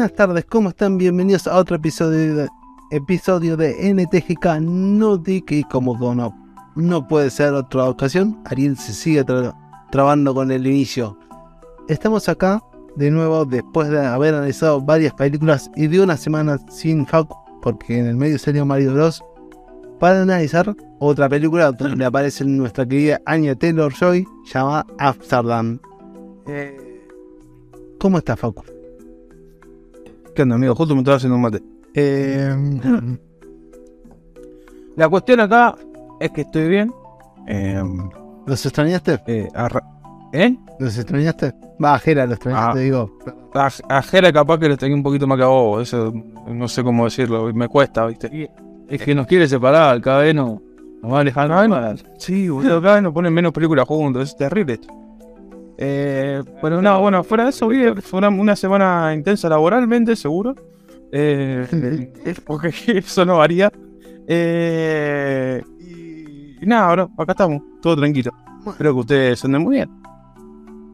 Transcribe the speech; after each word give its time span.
Buenas 0.00 0.16
tardes, 0.16 0.46
¿cómo 0.46 0.70
están? 0.70 0.96
Bienvenidos 0.96 1.46
a 1.46 1.58
otro 1.58 1.76
episodio 1.76 2.34
de, 2.34 2.48
episodio 2.90 3.54
de 3.58 3.92
NTGK 3.92 4.58
Nautic 4.62 5.52
y 5.52 5.62
como 5.64 5.94
no, 6.14 6.34
no 6.74 7.06
puede 7.06 7.28
ser 7.28 7.52
otra 7.52 7.84
ocasión, 7.84 8.40
Ariel 8.46 8.78
se 8.78 8.94
sigue 8.94 9.26
tra- 9.26 9.54
trabando 9.90 10.32
con 10.32 10.50
el 10.50 10.66
inicio. 10.66 11.18
Estamos 11.86 12.30
acá 12.30 12.62
de 12.96 13.10
nuevo 13.10 13.44
después 13.44 13.90
de 13.90 14.00
haber 14.00 14.34
analizado 14.34 14.80
varias 14.80 15.12
películas 15.12 15.70
y 15.76 15.86
de 15.86 16.00
una 16.00 16.16
semana 16.16 16.56
sin 16.70 17.04
Facu, 17.06 17.36
porque 17.60 17.98
en 17.98 18.06
el 18.06 18.16
medio 18.16 18.38
salió 18.38 18.64
Mario 18.64 18.94
Bros. 18.94 19.22
Para 19.98 20.22
analizar 20.22 20.74
otra 20.98 21.28
película 21.28 21.72
donde 21.72 22.04
aparece 22.06 22.46
nuestra 22.46 22.88
querida 22.88 23.20
Anya 23.26 23.54
Taylor 23.54 23.92
Joy 23.92 24.26
llamada 24.50 24.86
Amsterdam. 24.98 25.78
Eh, 26.46 27.06
¿Cómo 27.98 28.16
está 28.16 28.34
Facu? 28.34 28.79
¿Qué 30.34 30.42
onda, 30.42 30.54
amigo? 30.56 30.74
Justo 30.74 30.94
me 30.94 31.00
estaba 31.00 31.16
haciendo 31.16 31.36
un 31.36 31.42
mate. 31.42 31.62
Eh, 31.94 32.54
La 34.96 35.08
cuestión 35.08 35.40
acá 35.40 35.74
es 36.20 36.30
que 36.30 36.42
estoy 36.42 36.68
bien. 36.68 36.92
Eh, 37.46 37.82
¿Los 38.46 38.64
extrañaste? 38.66 39.20
eh, 39.26 39.48
arra- 39.54 39.84
¿Eh? 40.32 40.56
¿Los 40.78 40.96
extrañaste? 40.96 41.52
Va, 41.82 41.98
Jera, 41.98 42.24
los 42.26 42.34
extrañaste, 42.34 42.78
Ah. 42.78 42.82
digo. 42.82 43.18
A, 43.54 43.68
a 43.88 44.02
Jera 44.02 44.32
capaz 44.32 44.58
que 44.58 44.68
lo 44.68 44.76
tenía 44.76 44.94
un 44.94 45.02
poquito 45.02 45.26
más 45.26 45.38
que 45.38 45.44
a 45.44 45.48
vos. 45.48 45.82
Eso 45.82 46.12
no 46.46 46.68
sé 46.68 46.84
cómo 46.84 47.04
decirlo. 47.04 47.52
Me 47.52 47.68
cuesta, 47.68 48.06
¿viste? 48.06 48.50
Es 48.88 49.02
que 49.02 49.14
nos 49.14 49.26
quiere 49.26 49.48
separar. 49.48 50.00
Cada 50.00 50.20
vez 50.20 50.34
no, 50.34 50.60
nos 51.02 51.12
va 51.12 51.20
alejando. 51.20 51.54
Cada 51.54 51.92
vez 51.92 52.04
no- 52.04 52.10
sí, 52.18 52.48
boludo. 52.48 52.80
Cada 52.80 52.94
vez 52.94 53.02
nos 53.02 53.12
ponen 53.12 53.32
menos 53.32 53.52
películas 53.52 53.86
juntos. 53.88 54.22
Es 54.28 54.36
terrible 54.36 54.74
esto. 54.74 54.88
Eh, 55.82 56.42
pero 56.60 56.82
no, 56.82 57.00
bueno, 57.00 57.24
fuera 57.24 57.44
de 57.44 57.50
eso, 57.50 57.70
fue 58.02 58.18
una, 58.18 58.28
una 58.28 58.54
semana 58.54 59.14
intensa 59.14 59.48
laboralmente, 59.48 60.14
seguro. 60.14 60.54
Eh, 61.10 62.12
porque 62.46 62.70
eso 62.86 63.24
no 63.24 63.38
varía. 63.38 63.72
Eh, 64.28 65.62
y, 65.78 66.62
y 66.62 66.66
nada, 66.66 66.92
bro, 66.92 67.10
acá 67.16 67.32
estamos, 67.32 67.62
todo 67.80 67.96
tranquilo. 67.96 68.30
Espero 68.66 68.92
que 68.92 69.00
ustedes 69.00 69.44
anden 69.44 69.62
muy 69.62 69.76
bien. 69.76 69.90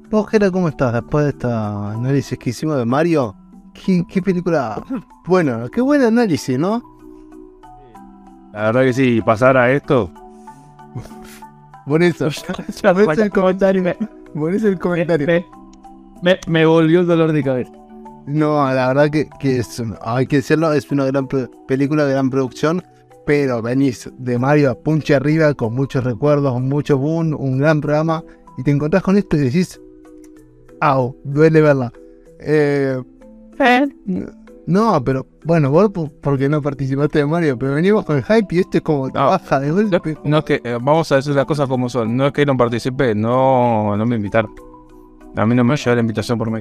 Vos, 0.09 0.29
Jera, 0.31 0.53
¿cómo 0.53 0.69
estás 0.69 0.93
después 0.93 1.25
de 1.25 1.31
esta 1.31 1.91
análisis 1.91 2.39
que 2.39 2.51
hicimos 2.51 2.79
de 2.79 2.85
Mario? 2.85 3.35
¿Qué, 3.75 4.05
qué 4.09 4.23
película? 4.23 4.81
Bueno, 5.27 5.69
qué 5.69 5.81
buen 5.81 6.01
análisis, 6.01 6.57
¿no? 6.57 6.81
La 8.53 8.67
verdad 8.67 8.83
que 8.83 8.93
sí, 8.93 9.21
pasar 9.21 9.57
a 9.57 9.73
esto. 9.73 10.13
Por 11.87 12.05
eso 12.05 12.29
el 13.19 13.31
comentario. 13.31 13.97
El 14.37 14.79
comentario. 14.79 15.27
Me, 15.27 15.45
me- 16.23 16.39
me 16.47 16.67
volvió 16.67 17.01
el 17.01 17.07
dolor 17.07 17.33
de 17.33 17.43
cabeza. 17.43 17.73
No, 18.27 18.65
la 18.73 18.89
verdad 18.89 19.11
que, 19.11 19.29
que 19.41 19.59
es, 19.59 19.83
hay 20.03 20.27
que 20.27 20.37
decirlo, 20.37 20.73
es 20.73 20.91
una 20.91 21.07
gran 21.07 21.29
película 21.69 22.05
de 22.05 22.13
gran 22.13 22.29
producción, 22.29 22.83
pero 23.25 23.63
venís 23.63 24.11
de 24.19 24.39
Mario 24.39 24.71
a 24.71 24.75
punche 24.75 25.15
arriba 25.15 25.55
con 25.55 25.75
muchos 25.75 26.03
recuerdos, 26.05 26.61
mucho 26.61 26.99
boom, 26.99 27.35
un 27.39 27.59
gran 27.59 27.81
programa, 27.81 28.25
y 28.59 28.63
te 28.65 28.73
encontrás 28.73 29.03
con 29.03 29.17
esto 29.17 29.37
y 29.37 29.41
decís, 29.41 29.81
au, 30.81 31.17
duele 31.25 31.61
verla. 31.61 31.93
Eh, 32.41 33.01
no, 34.67 35.03
pero 35.05 35.27
bueno, 35.45 35.71
vos 35.71 35.91
po- 35.91 36.11
porque 36.21 36.49
no 36.49 36.61
participaste 36.61 37.19
de 37.21 37.27
Mario, 37.27 37.57
pero 37.59 37.75
venimos 37.75 38.05
con 38.05 38.17
el 38.17 38.25
hype 38.25 38.55
y 38.55 38.59
este 38.61 38.79
es 38.79 38.83
como 38.85 39.07
No. 39.09 39.27
baja 39.27 39.61
de 39.61 39.69
No, 39.69 39.75
golpe. 39.75 40.17
no 40.25 40.39
es 40.39 40.45
que, 40.45 40.61
eh, 40.65 40.79
vamos 40.81 41.11
a 41.13 41.17
decir 41.17 41.35
las 41.35 41.45
cosas 41.47 41.69
como 41.69 41.89
son. 41.89 42.17
No 42.17 42.27
es 42.27 42.33
que 42.33 42.45
no 42.45 42.57
participé, 42.57 43.15
no, 43.15 43.97
no 43.97 44.07
me 44.07 44.17
invitaron. 44.17 44.51
A 45.37 45.45
mí 45.47 45.55
no 45.55 45.65
me 45.65 45.77
llegó 45.77 45.95
la 45.95 46.01
invitación 46.01 46.39
por 46.39 46.51
mí. 46.51 46.61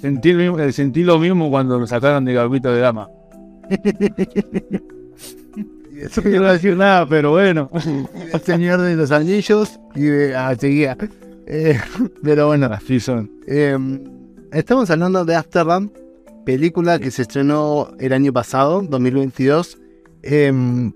Sentí, 0.00 0.32
lo 0.32 0.38
mismo- 0.40 0.58
eh, 0.58 0.72
sentí 0.72 1.02
lo 1.04 1.18
mismo 1.18 1.50
cuando 1.50 1.78
lo 1.78 1.86
sacaron 1.86 2.24
de 2.24 2.32
Gabito 2.34 2.72
de 2.72 2.80
Dama. 2.80 3.08
No 6.16 6.22
quiero 6.22 6.50
decir 6.50 6.76
nada, 6.76 7.06
pero 7.06 7.32
bueno. 7.32 7.68
El 8.32 8.40
Señor 8.40 8.80
de 8.80 8.96
los 8.96 9.10
Anillos 9.10 9.78
y 9.94 10.00
de, 10.02 10.34
ah, 10.34 10.54
seguía. 10.58 10.96
Eh, 11.46 11.78
pero 12.22 12.46
bueno, 12.46 12.66
Así 12.72 13.00
son. 13.00 13.30
Eh, 13.46 13.76
estamos 14.52 14.88
hablando 14.90 15.24
de 15.26 15.34
Amsterdam, 15.36 15.90
película 16.44 16.98
que 16.98 17.10
se 17.10 17.22
estrenó 17.22 17.88
el 17.98 18.12
año 18.12 18.32
pasado, 18.32 18.82
2022. 18.82 19.78
Eh, 20.22 20.92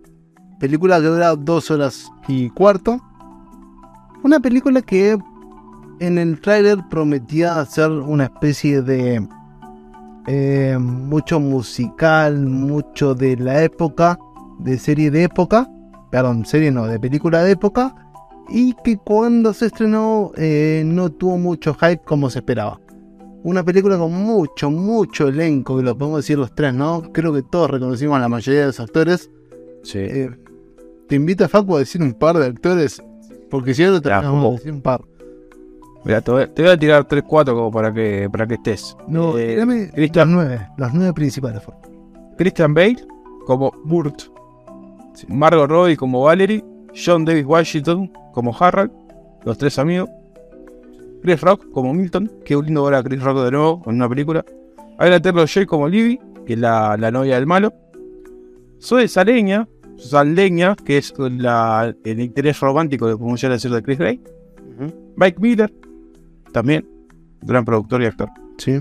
película 0.61 1.01
que 1.01 1.07
dura 1.07 1.37
dos 1.37 1.71
horas 1.71 2.11
y 2.29 2.51
cuarto. 2.51 3.01
Una 4.23 4.41
película 4.41 4.83
que 4.83 5.19
en 6.01 6.19
el 6.19 6.41
tráiler 6.41 6.79
prometía 6.91 7.65
ser 7.67 7.91
una 7.91 8.25
especie 8.25 8.83
de 8.83 9.27
eh, 10.27 10.79
mucho 10.81 11.41
musical, 11.41 12.47
mucho 12.47 13.15
de 13.15 13.37
la 13.37 13.63
época, 13.63 14.19
de 14.59 14.79
serie 14.79 15.11
de 15.11 15.25
época, 15.25 15.71
perdón, 16.11 16.47
serie 16.47 16.71
no, 16.71 16.87
de 16.87 16.99
película 16.99 17.43
de 17.43 17.53
época, 17.53 17.95
y 18.49 18.75
que 18.85 18.97
cuando 18.97 19.53
se 19.53 19.67
estrenó 19.67 20.33
eh, 20.37 20.83
no 20.87 21.11
tuvo 21.11 21.39
mucho 21.39 21.75
hype 21.75 22.03
como 22.05 22.31
se 22.31 22.39
esperaba. 22.39 22.81
Una 23.45 23.63
película 23.63 23.97
con 23.99 24.11
mucho, 24.13 24.71
mucho 24.71 25.29
elenco, 25.29 25.77
que 25.77 25.83
lo 25.83 25.97
podemos 25.97 26.21
decir 26.21 26.39
los 26.39 26.55
tres, 26.55 26.73
¿no? 26.75 27.03
Creo 27.13 27.33
que 27.33 27.43
todos 27.43 27.71
reconocimos 27.71 28.17
a 28.17 28.21
la 28.21 28.29
mayoría 28.29 28.61
de 28.63 28.67
los 28.69 28.81
actores. 28.81 29.31
Sí. 29.83 29.99
Eh, 29.99 30.31
te 31.09 31.15
invito 31.17 31.45
a 31.45 31.49
Facu 31.49 31.77
a 31.77 31.81
decir 31.81 32.03
un 32.03 32.15
par 32.15 32.39
de 32.39 32.47
actores, 32.47 33.03
porque 33.51 33.75
si 33.75 33.83
no, 33.85 34.01
te 34.01 34.09
vamos 34.09 34.47
a 34.47 34.51
decir 34.57 34.73
un 34.73 34.81
par. 34.81 35.03
Mira, 36.05 36.21
te 36.23 36.31
voy, 36.31 36.43
a 36.43 36.77
tirar 36.79 37.05
3, 37.07 37.23
4 37.27 37.55
como 37.55 37.71
para 37.71 37.93
que, 37.93 38.29
para 38.33 38.47
que 38.47 38.55
estés. 38.55 38.97
No, 39.09 39.37
Eh, 39.39 39.49
tirame 39.55 39.91
Christian- 39.91 40.29
los 40.35 40.37
nueve, 40.47 40.67
los 40.79 40.95
nueve 40.95 41.13
principales. 41.13 41.63
por 41.63 41.75
favor. 41.75 41.91
Christian 42.39 42.75
Bale 42.75 42.97
como 43.47 43.73
Burt, 43.85 44.23
Margot 45.29 45.69
Robbie 45.69 45.97
como 45.97 46.23
Valerie, 46.23 46.65
John 46.95 47.25
David 47.25 47.47
Washington 47.47 48.11
como 48.33 48.55
Harald, 48.59 48.91
los 49.45 49.57
tres 49.59 49.79
amigos, 49.79 50.09
Chris 51.25 51.41
Rock 51.41 51.71
como 51.73 51.95
Milton, 51.95 52.31
qué 52.45 52.55
lindo 52.55 52.85
ver 52.85 52.95
a 52.95 53.03
Chris 53.03 53.23
Rock 53.23 53.39
de 53.45 53.51
nuevo 53.51 53.83
en 53.87 53.95
una 53.97 54.09
película, 54.11 54.45
Anya 54.99 55.21
Taylor 55.21 55.49
Joy 55.49 55.65
como 55.65 55.89
Libby, 55.89 56.21
que 56.47 56.53
es 56.53 56.59
la, 56.59 56.97
la 56.99 57.11
novia 57.11 57.37
del 57.37 57.47
malo, 57.47 57.73
Zoe 58.79 59.09
Saleña, 59.09 59.67
Saldeña, 59.97 60.77
que 60.77 60.99
es 60.99 61.15
la- 61.19 61.95
el 62.05 62.21
interés 62.21 62.61
romántico, 62.61 63.07
de 63.07 63.17
podemos 63.17 63.41
llegar 63.41 63.53
a 63.53 63.57
decir, 63.57 63.71
de 63.71 63.83
Chris 63.83 63.99
Gray, 63.99 64.21
Mike 65.17 65.39
Miller, 65.41 65.73
también, 66.53 66.87
gran 67.41 67.65
productor 67.65 68.03
y 68.03 68.07
actor. 68.07 68.29
Sí. 68.59 68.81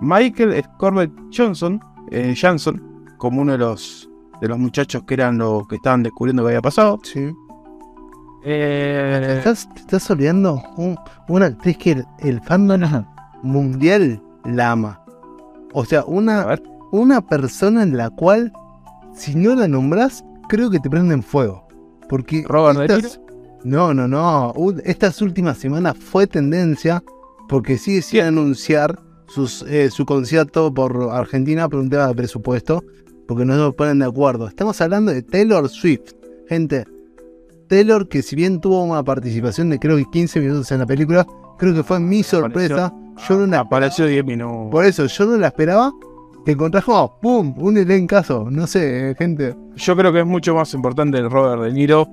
Michael 0.00 0.60
Scorbett 0.64 1.12
Johnson, 1.32 1.80
eh, 2.10 2.34
Johnson, 2.40 3.06
como 3.18 3.42
uno 3.42 3.52
de 3.52 3.58
los 3.58 4.08
de 4.40 4.48
los 4.48 4.58
muchachos 4.58 5.02
que 5.06 5.12
eran 5.14 5.36
los 5.38 5.68
que 5.68 5.76
estaban 5.76 6.02
descubriendo 6.02 6.42
que 6.42 6.48
había 6.48 6.62
pasado. 6.62 6.98
Sí. 7.02 7.30
Te 8.42 8.48
Eh, 8.52 9.38
estás, 9.38 9.68
te 9.74 9.80
estás 9.80 10.10
olvidando 10.10 10.62
un- 10.76 10.96
una 11.28 11.46
actriz 11.46 11.76
que 11.78 11.92
el, 11.92 12.04
el 12.20 12.40
fandom 12.42 13.04
mundial 13.42 14.22
la 14.44 14.70
ama. 14.72 15.04
O 15.72 15.84
sea, 15.84 16.04
una, 16.04 16.58
una 16.90 17.20
persona 17.26 17.82
en 17.82 17.96
la 17.96 18.10
cual, 18.10 18.52
si 19.14 19.34
no 19.34 19.54
la 19.54 19.68
nombras, 19.68 20.24
creo 20.48 20.70
que 20.70 20.80
te 20.80 20.88
prenden 20.90 21.22
fuego. 21.22 21.66
Porque 22.08 22.44
Robert 22.48 22.78
De 22.78 22.86
estas- 22.96 23.20
no, 23.62 23.92
no, 23.94 24.08
no. 24.08 24.54
Estas 24.84 25.20
últimas 25.20 25.58
semanas 25.58 25.96
fue 25.98 26.26
tendencia 26.26 27.02
porque 27.48 27.76
sigue 27.78 28.00
sin 28.02 28.22
anunciar 28.22 28.98
sus, 29.26 29.62
eh, 29.68 29.90
su 29.90 30.06
concierto 30.06 30.72
por 30.72 31.10
Argentina 31.12 31.68
por 31.68 31.80
un 31.80 31.90
tema 31.90 32.06
de 32.08 32.14
presupuesto, 32.14 32.82
porque 33.28 33.44
no 33.44 33.66
se 33.66 33.72
ponen 33.76 33.98
de 34.00 34.06
acuerdo. 34.06 34.48
Estamos 34.48 34.80
hablando 34.80 35.12
de 35.12 35.22
Taylor 35.22 35.68
Swift, 35.68 36.12
gente. 36.48 36.84
Taylor, 37.70 38.08
que 38.08 38.20
si 38.20 38.34
bien 38.34 38.60
tuvo 38.60 38.82
una 38.82 39.04
participación 39.04 39.70
de 39.70 39.78
creo 39.78 39.96
que 39.96 40.04
15 40.10 40.40
minutos 40.40 40.72
en 40.72 40.80
la 40.80 40.86
película, 40.86 41.24
creo 41.56 41.72
que 41.72 41.84
fue 41.84 42.00
mi 42.00 42.24
sorpresa. 42.24 42.92
Yo 43.28 43.38
no 43.38 43.46
la 43.46 43.60
apareció 43.60 44.06
10 44.06 44.24
minutos. 44.24 44.72
por 44.72 44.84
eso, 44.84 45.06
yo 45.06 45.24
no 45.26 45.36
la 45.36 45.46
esperaba. 45.46 45.92
Te 46.44 46.52
encontrás 46.52 46.82
como, 46.84 47.20
¡pum! 47.20 47.54
Un 47.58 47.76
elencazo. 47.78 48.48
No 48.50 48.66
sé, 48.66 49.10
eh, 49.10 49.14
gente. 49.16 49.54
Yo 49.76 49.94
creo 49.96 50.12
que 50.12 50.18
es 50.20 50.26
mucho 50.26 50.52
más 50.52 50.74
importante 50.74 51.18
el 51.18 51.30
Robert 51.30 51.62
De 51.62 51.72
Niro 51.72 52.08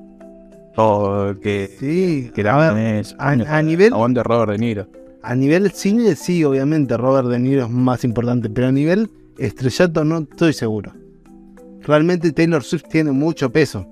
o 0.75 1.33
que, 1.41 1.75
Sí, 1.79 2.29
que 2.35 2.41
a 2.41 2.55
la 2.55 2.73
ver, 2.73 3.05
a, 3.17 3.29
a 3.31 3.61
nivel, 3.63 3.91
Robert 3.91 4.51
De 4.51 4.57
Niro. 4.59 4.87
a 5.23 5.33
nivel 5.33 5.71
cine, 5.71 6.15
sí, 6.15 6.43
obviamente 6.43 6.95
Robert 6.97 7.29
De 7.29 7.39
Niro 7.39 7.63
es 7.63 7.71
más 7.71 8.03
importante, 8.03 8.47
pero 8.47 8.67
a 8.67 8.71
nivel 8.71 9.09
estrellato 9.39 10.05
no 10.05 10.19
estoy 10.19 10.53
seguro. 10.53 10.93
Realmente 11.81 12.31
Taylor 12.31 12.63
Swift 12.63 12.83
tiene 12.91 13.11
mucho 13.11 13.51
peso. 13.51 13.87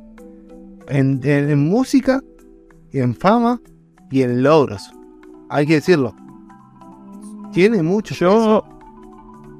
En, 0.90 1.20
en- 1.24 1.50
en 1.50 1.68
música, 1.70 2.22
en 2.92 3.16
fama 3.16 3.60
y 4.12 4.22
en 4.22 4.44
logros. 4.44 4.92
Hay 5.50 5.66
que 5.66 5.76
decirlo. 5.76 6.14
Tiene 7.52 7.82
mucho 7.84 8.14
peso. 8.14 8.64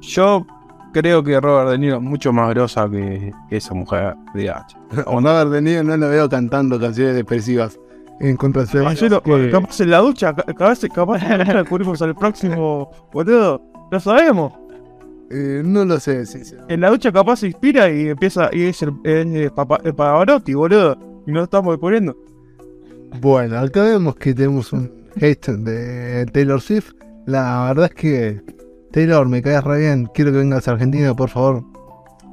yo 0.00 0.46
creo 0.92 1.22
que 1.22 1.40
Robert 1.40 1.70
De 1.70 1.78
Niro 1.78 1.96
es 1.96 2.02
mucho 2.02 2.32
más 2.32 2.50
grosa 2.50 2.88
que, 2.90 3.32
que 3.48 3.56
esa 3.56 3.74
mujer 3.74 4.14
de 4.34 4.50
H. 4.50 4.76
O 5.06 5.20
Robert 5.20 5.50
De 5.50 5.62
Niro 5.62 5.82
no 5.82 5.96
lo 5.96 6.08
veo 6.08 6.28
cantando 6.28 6.78
canciones 6.78 7.14
depresivas 7.14 7.78
en 8.20 8.36
contra 8.36 8.62
de 8.64 8.68
lo- 9.10 9.20
capaz 9.50 9.80
en 9.80 9.90
la 9.90 9.98
ducha, 9.98 10.34
ca- 10.34 10.42
capaz, 10.44 10.80
capaz 10.94 11.22
en 11.22 11.38
la 11.38 11.64
ducha 11.64 12.02
al 12.02 12.14
próximo 12.14 12.90
boludo. 13.12 13.62
Lo 13.90 14.00
sabemos. 14.00 14.52
Eh, 15.30 15.62
no 15.64 15.84
lo 15.84 15.98
sé, 15.98 16.24
sí, 16.24 16.44
sí. 16.44 16.54
En 16.68 16.80
la 16.82 16.90
ducha 16.90 17.10
capaz 17.12 17.36
se 17.40 17.48
inspira 17.48 17.90
y 17.90 18.08
empieza. 18.08 18.48
Y 18.52 18.62
es 18.64 18.80
el, 18.82 18.92
es 19.04 19.50
Papa- 19.52 19.80
el 19.84 19.94
Pavarotti, 19.94 20.54
boludo. 20.54 20.96
Y 21.26 21.32
no 21.32 21.44
estamos 21.44 21.76
poniendo. 21.78 22.16
Bueno, 23.20 23.58
acá 23.58 23.82
vemos 23.82 24.16
que 24.16 24.34
tenemos 24.34 24.72
un 24.72 24.90
hate 25.20 25.48
de 25.52 26.26
Taylor 26.26 26.60
Swift. 26.60 26.92
La 27.26 27.66
verdad 27.68 27.86
es 27.86 27.94
que 27.94 28.42
Taylor, 28.92 29.28
me 29.28 29.42
caes 29.42 29.64
re 29.64 29.80
bien. 29.80 30.08
Quiero 30.14 30.32
que 30.32 30.38
vengas 30.38 30.68
a 30.68 30.72
Argentina, 30.72 31.14
por 31.14 31.28
favor. 31.28 31.64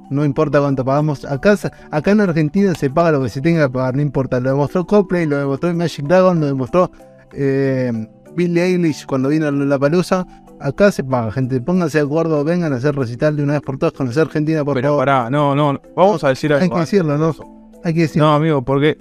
No 0.10 0.24
importa 0.26 0.60
cuánto 0.60 0.86
pagamos. 0.86 1.26
Acá, 1.26 1.58
acá 1.90 2.12
en 2.12 2.22
Argentina 2.22 2.76
se 2.76 2.90
paga 2.90 3.12
lo 3.14 3.24
que 3.24 3.30
se 3.30 3.42
tenga 3.42 3.68
que 3.68 3.74
pagar, 3.74 3.96
no 3.96 4.02
importa. 4.02 4.40
Lo 4.40 4.50
demostró 4.52 4.86
Coldplay, 4.86 5.26
lo 5.26 5.38
demostró 5.38 5.74
Magic 5.74 6.06
Dragon, 6.06 6.40
lo 6.40 6.46
demostró 6.46 6.92
eh, 7.32 7.92
Billie 8.36 8.64
Eilish 8.64 9.06
cuando 9.06 9.30
vino 9.30 9.48
a 9.48 9.52
La 9.52 9.80
Palusa. 9.80 10.28
Acá 10.60 10.92
se 10.92 11.04
paga, 11.04 11.32
gente. 11.32 11.60
Pónganse 11.62 11.98
de 11.98 12.04
acuerdo, 12.06 12.44
vengan 12.44 12.74
a 12.74 12.76
hacer 12.76 12.96
recital 12.96 13.36
de 13.36 13.44
una 13.44 13.54
vez 13.54 13.62
por 13.62 13.78
todas, 13.78 13.94
conocer 13.94 14.24
Argentina, 14.24 14.64
por 14.64 14.76
Pero 14.76 14.90
favor. 14.90 15.06
pará, 15.06 15.30
no, 15.30 15.56
no. 15.56 15.82
Vamos 15.96 16.24
a 16.24 16.30
decir 16.30 16.54
Hay 16.54 16.62
algo. 16.64 16.76
que 16.76 16.82
decirlo, 16.82 17.18
¿no? 17.18 17.34
Hay 17.84 17.94
que 17.94 18.02
decirlo. 18.02 18.28
No, 18.28 18.34
amigo, 18.36 18.64
porque 18.64 18.98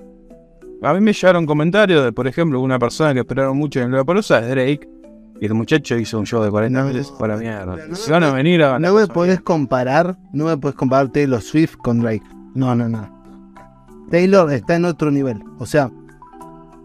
a 0.83 0.93
mí 0.95 1.01
me 1.01 1.13
llegaron 1.13 1.47
comentarios 1.47 2.05
de, 2.05 2.13
por 2.13 2.27
ejemplo, 2.27 2.61
una 2.61 2.79
persona 2.79 3.15
que 3.15 3.21
esperaron 3.21 3.57
mucho 3.57 3.81
en 3.81 3.93
la 3.93 4.05
Palusa 4.05 4.41
es 4.41 4.49
Drake. 4.49 4.89
Y 5.41 5.47
el 5.47 5.55
muchacho 5.55 5.97
hizo 5.97 6.21
un 6.21 6.27
show 6.27 6.41
de 6.43 6.51
40 6.51 6.79
No, 6.81 6.87
minutos 6.87 7.13
para 7.19 7.37
mierda. 7.37 7.77
no, 7.89 7.97
Si 7.97 8.11
van 8.13 8.23
a 8.23 8.33
venir 8.33 8.63
a. 8.63 8.79
No 8.79 8.95
me 8.95 9.07
podés 9.09 9.41
comparar, 9.41 10.17
no 10.33 10.45
me 10.45 10.57
podés 10.57 10.77
comparar 10.77 11.09
Taylor 11.09 11.41
Swift 11.43 11.77
con 11.79 12.01
Drake. 12.01 12.23
No, 12.55 12.75
no, 12.77 12.89
no. 12.89 13.11
Taylor 14.11 14.53
está 14.53 14.77
en 14.77 14.85
otro 14.85 15.11
nivel. 15.11 15.43
O 15.59 15.67
sea, 15.67 15.91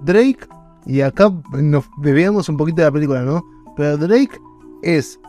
Drake, 0.01 0.39
y 0.85 1.01
acá 1.01 1.31
nos 1.53 1.85
bebíamos 1.97 2.49
un 2.49 2.57
poquito 2.57 2.77
de 2.77 2.85
la 2.87 2.91
película, 2.91 3.21
¿no? 3.21 3.43
Pero 3.75 3.97
Drake 3.97 4.39
es 4.81 5.19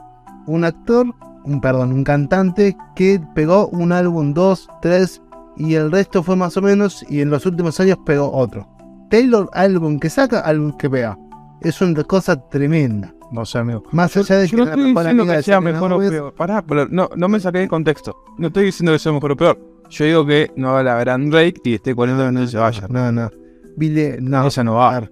un 0.46 0.64
actor, 0.64 1.06
un 1.44 1.60
perdón, 1.60 1.92
un 1.92 2.04
cantante 2.04 2.76
que 2.94 3.20
pegó 3.34 3.68
un 3.68 3.92
álbum, 3.92 4.32
dos, 4.32 4.68
tres, 4.80 5.20
y 5.58 5.74
el 5.74 5.90
resto 5.90 6.22
fue 6.22 6.36
más 6.36 6.56
o 6.56 6.62
menos, 6.62 7.04
y 7.08 7.20
en 7.20 7.30
los 7.30 7.44
últimos 7.44 7.78
años 7.80 7.98
pegó 8.06 8.32
otro. 8.32 8.66
Taylor, 9.10 9.48
álbum 9.52 9.98
que 9.98 10.10
saca, 10.10 10.40
álbum 10.40 10.76
que 10.76 10.88
pega. 10.88 11.18
Es 11.60 11.80
una 11.80 12.04
cosa 12.04 12.48
tremenda. 12.48 13.12
No 13.30 13.44
sé, 13.44 13.58
amigo. 13.58 13.82
Más 13.92 14.16
allá 14.16 14.38
de 14.38 14.46
Yo 14.46 14.58
no 14.58 14.64
la 14.64 14.70
estoy 14.70 14.94
diciendo 14.94 15.26
que 15.26 15.42
sea 15.42 15.60
mejor 15.60 15.92
o 15.92 15.98
peor. 15.98 16.34
Pará, 16.34 16.62
pero 16.62 16.86
no, 16.88 17.10
no 17.16 17.28
me 17.28 17.40
saqué 17.40 17.58
de 17.58 17.68
contexto. 17.68 18.16
No 18.38 18.48
estoy 18.48 18.66
diciendo 18.66 18.92
que 18.92 18.98
sea 18.98 19.12
mejor 19.12 19.32
o 19.32 19.36
peor. 19.36 19.58
Yo 19.90 20.04
digo 20.04 20.26
que 20.26 20.50
no 20.56 20.72
va 20.72 20.82
la 20.82 20.98
gran 20.98 21.30
Drake 21.30 21.60
y 21.64 21.74
esté 21.74 21.94
40 21.94 22.26
minutos 22.26 22.50
y 22.50 22.52
se 22.52 22.58
vaya. 22.58 22.86
No, 22.88 23.10
no. 23.12 23.30
Billie, 23.76 24.18
no. 24.20 24.46
Esa 24.46 24.64
no 24.64 24.74
va. 24.74 24.96
A 24.96 25.10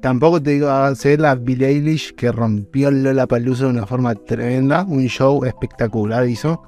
Tampoco 0.00 0.40
te 0.40 0.50
digo 0.50 0.70
hacer 0.70 1.20
la 1.20 1.34
Billie 1.34 1.68
Eilish 1.68 2.14
que 2.14 2.30
rompió 2.30 2.90
Lola 2.90 3.26
Palusa 3.26 3.64
de 3.64 3.70
una 3.70 3.86
forma 3.86 4.14
tremenda. 4.14 4.84
Un 4.84 5.06
show 5.06 5.44
espectacular 5.44 6.28
hizo. 6.28 6.62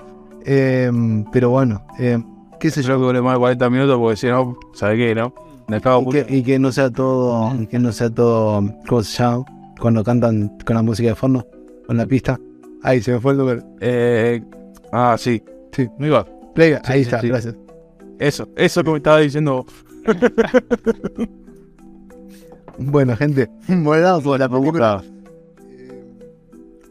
Em, 0.45 1.25
pero 1.31 1.51
bueno, 1.51 1.87
em, 1.99 2.25
qué 2.61 2.71
sé 2.71 2.83
Yo 2.83 2.97
que 2.97 3.05
dure 3.05 3.21
más 3.21 3.35
de 3.35 3.39
40 3.41 3.71
minutos 3.71 3.99
porque 3.99 4.17
si 4.17 4.27
no, 4.29 4.57
¿sabe 4.73 4.97
qué, 4.97 5.15
no? 5.15 5.35
Y 5.69 6.11
que, 6.11 6.27
y 6.29 6.43
que 6.43 6.59
no 6.59 6.73
sea 6.73 6.91
todo, 6.91 7.55
y 7.61 7.67
que 7.67 7.79
no 7.79 7.93
sea 7.93 8.11
todo, 8.11 8.63
¿cómo 8.89 9.03
se 9.03 9.23
llama? 9.23 9.45
Cuando 9.81 10.03
cantan 10.03 10.57
con 10.65 10.77
la 10.77 10.83
música 10.83 11.11
de 11.11 11.15
fondo, 11.15 11.47
con 11.87 11.97
la 11.97 12.07
pista. 12.07 12.39
Ahí 12.83 13.01
se 13.01 13.13
me 13.13 13.21
fue 13.21 13.33
el 13.33 13.39
número. 13.39 13.63
Eh, 13.81 14.43
ah, 14.93 15.17
sí. 15.19 15.43
Sí. 15.73 15.89
No 15.99 16.07
iba. 16.07 16.27
Play, 16.55 16.75
Sí, 16.75 16.81
ahí 16.85 16.99
sí, 16.99 17.03
está, 17.03 17.21
sí. 17.21 17.29
gracias. 17.29 17.55
Eso, 18.19 18.49
eso 18.57 18.83
que 18.83 18.91
me 18.91 18.97
estaba 18.97 19.19
diciendo. 19.19 19.65
Bueno, 22.83 23.15
gente, 23.15 23.51
volvamos 23.69 24.23
con 24.25 24.39
la 24.39 24.49
película. 24.49 25.03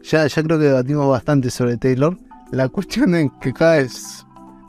Ya, 0.04 0.26
ya 0.26 0.42
creo 0.44 0.56
que 0.56 0.66
debatimos 0.66 1.08
bastante 1.08 1.50
sobre 1.50 1.76
Taylor. 1.78 2.16
La 2.52 2.68
cuestión 2.68 3.14
es 3.16 3.28
que 3.40 3.52
cada 3.52 3.78
vez 3.78 4.19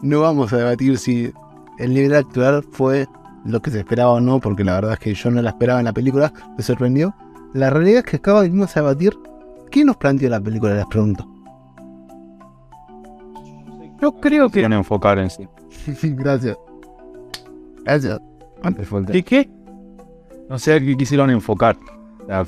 no 0.02 0.22
vamos 0.22 0.52
a 0.54 0.58
debatir 0.58 0.98
si 0.98 1.32
el 1.78 1.94
nivel 1.94 2.14
actual 2.16 2.64
fue 2.72 3.08
lo 3.46 3.62
que 3.62 3.72
se 3.72 3.80
esperaba 3.80 4.12
o 4.12 4.20
no, 4.20 4.40
porque 4.40 4.64
la 4.64 4.76
verdad 4.76 4.94
es 4.94 5.00
que 5.00 5.14
yo 5.14 5.32
no 5.32 5.42
la 5.42 5.50
esperaba 5.50 5.80
en 5.80 5.86
la 5.86 5.94
película, 5.94 6.32
me 6.58 6.64
sorprendió. 6.64 7.14
La 7.54 7.70
realidad 7.70 8.00
es 8.00 8.06
que 8.06 8.18
acá 8.18 8.40
venimos 8.40 8.76
a 8.78 8.82
debatir 8.82 9.18
qué 9.70 9.84
nos 9.84 9.98
planteó 9.98 10.30
la 10.30 10.40
película, 10.40 10.76
les 10.76 10.86
pregunto. 10.86 11.28
Yo 14.02 14.14
creo 14.20 14.48
que. 14.50 14.60
Quieren 14.60 14.74
enfocar 14.74 15.20
en 15.20 15.30
sí. 15.30 15.48
Gracias. 16.04 16.58
Gracias. 17.84 18.20
¿Y 19.14 19.24
qué? 19.24 19.50
No 20.50 20.60
sé 20.60 20.74
a 20.74 20.80
qué 20.80 20.96
quisieron 20.96 21.30
enfocar. 21.30 21.78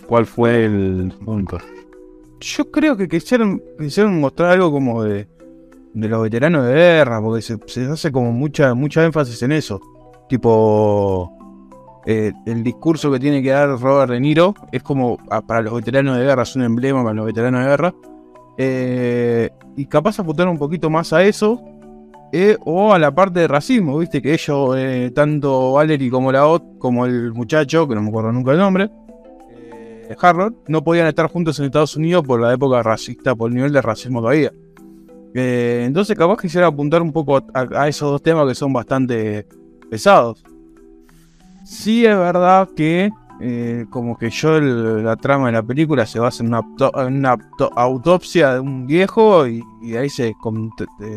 ¿Cuál 0.08 0.26
fue 0.26 0.66
el 0.66 1.14
punto? 1.26 1.58
Yo 2.40 2.70
creo 2.72 2.96
que 2.96 3.08
quisieron, 3.08 3.62
quisieron 3.80 4.20
mostrar 4.20 4.52
algo 4.52 4.72
como 4.72 5.04
de, 5.04 5.28
de 5.94 6.08
los 6.08 6.24
veteranos 6.24 6.66
de 6.66 6.74
guerra, 6.74 7.22
porque 7.22 7.42
se, 7.42 7.86
hace 7.86 8.12
como 8.12 8.32
mucha, 8.32 8.74
mucha 8.74 9.04
énfasis 9.04 9.42
en 9.44 9.52
eso. 9.52 9.80
Tipo, 10.28 11.32
eh, 12.06 12.32
el 12.46 12.64
discurso 12.64 13.12
que 13.12 13.20
tiene 13.20 13.42
que 13.44 13.52
dar 13.52 13.70
Robert 13.80 14.12
De 14.12 14.20
Niro 14.20 14.56
es 14.72 14.82
como 14.84 15.18
ah, 15.30 15.42
para 15.42 15.62
los 15.62 15.74
veteranos 15.74 16.18
de 16.18 16.24
guerra, 16.24 16.44
es 16.44 16.56
un 16.56 16.64
emblema 16.64 17.04
para 17.04 17.16
los 17.16 17.26
veteranos 17.26 17.62
de 17.62 17.68
guerra. 17.68 17.94
Eh, 18.58 19.50
y 19.76 19.86
capaz 19.86 20.20
apuntar 20.20 20.48
un 20.48 20.58
poquito 20.58 20.90
más 20.90 21.14
a 21.14 21.24
eso, 21.24 21.62
eh, 22.32 22.58
o 22.66 22.94
a 22.94 23.00
la 23.00 23.14
parte 23.14 23.42
de 23.42 23.48
racismo, 23.48 23.98
viste, 24.00 24.22
que 24.22 24.34
ellos, 24.34 24.76
tanto 25.14 25.74
Valerie 25.74 26.10
como 26.10 26.32
la 26.32 26.48
Ot, 26.48 26.80
como 26.80 27.06
el 27.06 27.32
muchacho, 27.34 27.88
que 27.88 27.96
no 27.96 28.02
me 28.02 28.10
acuerdo 28.10 28.32
nunca 28.32 28.52
el 28.52 28.58
nombre, 28.58 28.90
Harold, 30.20 30.56
no 30.68 30.84
podían 30.84 31.08
estar 31.08 31.28
juntos 31.28 31.60
en 31.60 31.66
Estados 31.66 31.96
Unidos 31.96 32.24
por 32.26 32.40
la 32.40 32.54
época 32.54 32.84
racista, 32.84 33.36
por 33.36 33.50
el 33.50 33.56
nivel 33.56 33.74
de 33.74 33.82
racismo 33.82 34.22
que 34.22 34.28
había. 34.28 34.52
Eh, 35.34 35.84
entonces, 35.86 36.18
capaz 36.18 36.38
quisiera 36.38 36.68
apuntar 36.68 37.02
un 37.02 37.12
poco 37.12 37.42
a, 37.54 37.88
esos 37.88 38.12
dos 38.12 38.22
temas 38.22 38.48
que 38.48 38.56
son 38.56 38.72
bastante 38.72 39.48
pesados. 39.90 40.44
Sí 41.66 42.06
es 42.06 42.16
verdad 42.16 42.70
que, 42.76 43.10
eh, 43.42 43.86
como 43.90 44.18
que 44.18 44.30
yo, 44.30 44.60
la 44.60 45.16
trama 45.16 45.48
de 45.48 45.54
la 45.54 45.64
película 45.64 46.06
se 46.06 46.20
basa 46.20 46.44
en 46.44 46.54
una, 47.18 47.38
autopsia 47.76 48.54
de 48.54 48.60
un 48.60 48.86
viejo 48.86 49.48
y, 49.48 49.64
de 49.82 49.98
ahí 49.98 50.10
se, 50.10 50.34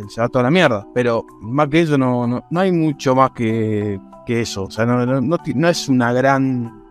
se 0.08 0.20
va 0.20 0.28
toda 0.28 0.44
la 0.44 0.50
mierda. 0.50 0.86
Pero 0.94 1.26
más 1.42 1.68
que 1.68 1.82
eso, 1.82 1.98
no, 1.98 2.26
no, 2.26 2.44
no 2.50 2.60
hay 2.60 2.72
mucho 2.72 3.14
más 3.14 3.32
que, 3.32 4.00
que 4.24 4.40
eso. 4.40 4.64
O 4.64 4.70
sea, 4.70 4.86
no, 4.86 5.04
no, 5.04 5.20
no 5.20 5.68
es 5.68 5.88
una 5.88 6.12
gran. 6.12 6.82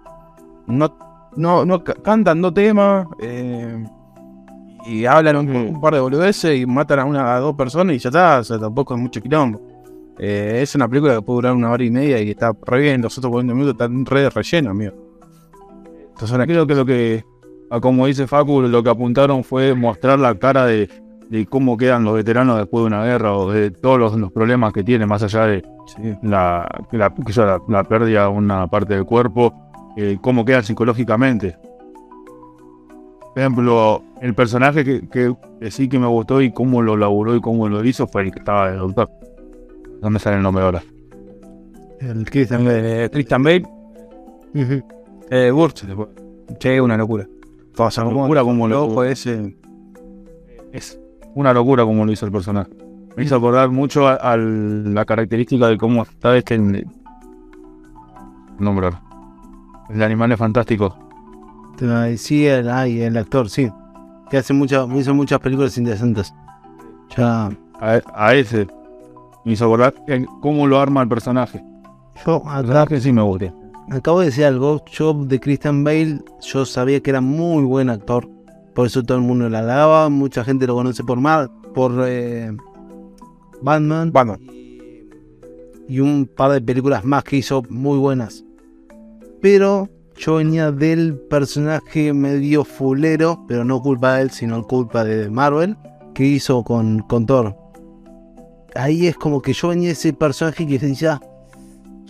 No, 0.68 0.96
no, 1.36 1.66
no 1.66 1.84
ca- 1.84 1.96
cantan 1.96 2.42
dos 2.42 2.54
temas 2.54 3.08
eh, 3.20 3.86
y 4.86 5.06
hablan 5.06 5.36
un, 5.38 5.56
un 5.56 5.82
par 5.82 5.94
de 5.94 6.00
boludeces 6.00 6.60
y 6.60 6.66
matan 6.66 7.00
a 7.00 7.06
una 7.06 7.36
a 7.36 7.40
dos 7.40 7.56
personas 7.56 7.96
y 7.96 8.00
ya 8.00 8.10
está, 8.10 8.40
o 8.40 8.44
sea, 8.44 8.60
tampoco 8.60 8.94
es 8.96 9.00
mucho 9.02 9.22
quilombo. 9.22 9.62
Eh, 10.18 10.60
es 10.62 10.74
una 10.76 10.88
película 10.88 11.16
que 11.16 11.22
puede 11.22 11.38
durar 11.38 11.54
una 11.54 11.72
hora 11.72 11.84
y 11.84 11.92
media 11.92 12.22
y 12.22 12.30
está 12.32 12.54
re 12.66 12.82
bien, 12.82 13.02
los 13.02 13.18
otros 13.18 13.32
40 13.32 13.54
minutos 13.54 13.74
están 13.74 14.06
re 14.06 14.22
de 14.22 14.30
relleno, 14.30 14.70
amigo. 14.72 14.94
Entonces 16.10 16.38
creo 16.46 16.66
que 16.68 16.76
lo 16.76 16.86
que. 16.86 17.24
Ah, 17.70 17.80
Como 17.82 18.06
dice 18.06 18.28
Facu, 18.28 18.62
lo 18.62 18.84
que 18.84 18.90
apuntaron 18.90 19.44
fue 19.44 19.74
mostrar 19.74 20.20
la 20.20 20.36
cara 20.36 20.66
de, 20.66 20.88
de 21.30 21.46
cómo 21.48 21.76
quedan 21.76 22.04
los 22.06 22.14
veteranos 22.14 22.58
después 22.58 22.84
de 22.84 22.88
una 22.88 23.04
guerra 23.04 23.34
o 23.36 23.52
de 23.52 23.72
todos 23.72 24.00
los, 24.00 24.16
los 24.16 24.32
problemas 24.32 24.72
que 24.72 24.84
tienen, 24.84 25.08
más 25.10 25.24
allá 25.24 25.46
de 25.48 25.64
Sí. 25.88 26.02
la, 26.24 26.68
la, 26.92 27.14
la 27.68 27.84
pérdida 27.84 28.24
de 28.24 28.28
una 28.30 28.66
parte 28.66 28.96
del 28.96 29.06
cuerpo, 29.06 29.54
eh, 29.96 30.18
cómo 30.20 30.44
quedan 30.44 30.64
psicológicamente. 30.64 31.58
Por 33.36 33.42
ejemplo, 33.42 34.02
el 34.22 34.34
personaje 34.34 34.86
que, 35.10 35.36
sí 35.70 35.90
que 35.90 36.00
me 36.00 36.08
gustó 36.08 36.42
y 36.42 36.54
cómo 36.54 36.82
lo 36.82 36.96
laburó 36.96 37.36
y 37.36 37.42
cómo 37.42 37.68
lo 37.68 37.84
hizo 37.84 38.08
fue 38.08 38.22
el 38.24 38.32
que 38.32 38.40
estaba 38.40 38.72
de 38.72 38.78
doctor. 38.78 39.10
No 40.02 40.10
me 40.10 40.20
sale 40.20 40.38
el 40.38 40.42
nombre 40.44 40.64
ahora. 40.64 40.82
El 42.00 42.24
Christian 42.30 42.66
Eh, 42.70 43.10
Christian 43.12 43.44
Bale, 43.44 43.64
eh, 45.30 45.52
Burch, 45.52 45.84
después. 45.84 46.08
Che, 46.60 46.80
una 46.80 46.96
locura. 46.96 47.28
Una 48.08 48.14
locura 48.22 48.42
como 48.44 48.68
lo- 48.70 48.86
ese. 49.04 49.58
Es 50.72 50.98
una 51.34 51.52
locura 51.54 51.84
como 51.84 52.06
lo 52.06 52.14
hizo 52.14 52.26
el 52.26 52.32
personaje. 52.32 52.72
Me 53.18 53.24
hizo 53.26 53.36
acordar 53.36 53.70
mucho 53.70 54.08
a, 54.08 54.14
a 54.16 54.38
la 54.38 55.04
característica 55.04 55.68
de 55.68 55.78
cómo 55.78 56.04
está 56.04 56.38
este. 56.38 56.56
Ahora. 58.60 59.02
El 59.90 60.02
animal 60.04 60.32
es 60.32 60.38
fantástico. 60.40 60.98
Te- 61.78 62.18
Sí, 62.18 62.46
el, 62.46 62.70
ay, 62.70 63.02
el 63.02 63.18
actor, 63.18 63.50
sí. 63.50 63.70
Que 64.30 64.38
hace 64.38 64.54
muchas, 64.54 64.88
hizo 64.96 65.14
muchas 65.14 65.40
películas 65.40 65.78
interesantes. 65.78 66.34
Ya. 67.16 67.50
A, 67.80 68.02
a 68.14 68.34
ese. 68.36 68.68
Me 69.44 69.54
hizo 69.54 69.66
acordar 69.66 69.94
cómo 70.42 70.66
lo 70.68 70.80
arma 70.80 71.02
el 71.04 71.08
personaje. 71.10 71.64
Yo 72.26 72.38
El 72.38 72.48
acá 72.48 72.56
personaje 72.62 73.02
sí 73.02 73.12
me 73.14 73.22
gusta. 73.22 73.54
acabo 73.92 74.20
de 74.22 74.28
decir 74.28 74.46
algo. 74.46 74.82
De 75.26 75.40
Christian 75.40 75.84
Bale, 75.84 76.22
yo 76.42 76.66
sabía 76.66 77.00
que 77.02 77.10
era 77.12 77.22
muy 77.22 77.64
buen 77.64 77.90
actor. 77.90 78.28
Por 78.74 78.88
eso 78.88 79.04
todo 79.04 79.18
el 79.18 79.24
mundo 79.24 79.48
lo 79.50 79.58
alaba. 79.58 80.10
Mucha 80.10 80.44
gente 80.44 80.66
lo 80.68 80.74
conoce 80.76 81.04
por 81.04 81.20
Mar, 81.20 81.50
por 81.74 81.94
eh, 82.08 82.52
Batman. 83.62 84.12
Batman. 84.12 84.40
Y 85.88 86.00
un 86.00 86.26
par 86.36 86.52
de 86.52 86.62
películas 86.62 87.06
más 87.06 87.24
que 87.24 87.38
hizo 87.38 87.62
muy 87.70 88.00
buenas. 88.00 88.44
Pero 89.42 89.88
yo 90.18 90.36
venía 90.36 90.72
del 90.72 91.18
personaje 91.30 92.14
medio 92.14 92.64
fulero, 92.64 93.44
pero 93.48 93.66
no 93.66 93.82
culpa 93.82 94.16
de 94.16 94.24
él, 94.24 94.32
sino 94.32 94.64
culpa 94.64 95.04
de 95.04 95.30
Marvel, 95.30 95.76
que 96.14 96.26
hizo 96.26 96.64
con, 96.64 97.00
con 97.00 97.26
Thor. 97.26 97.56
Ahí 98.76 99.08
es 99.08 99.16
como 99.16 99.42
que 99.42 99.54
yo 99.54 99.70
venía 99.70 99.92
ese 99.92 100.14
personaje 100.14 100.66
que 100.66 100.80
decía, 100.80 101.22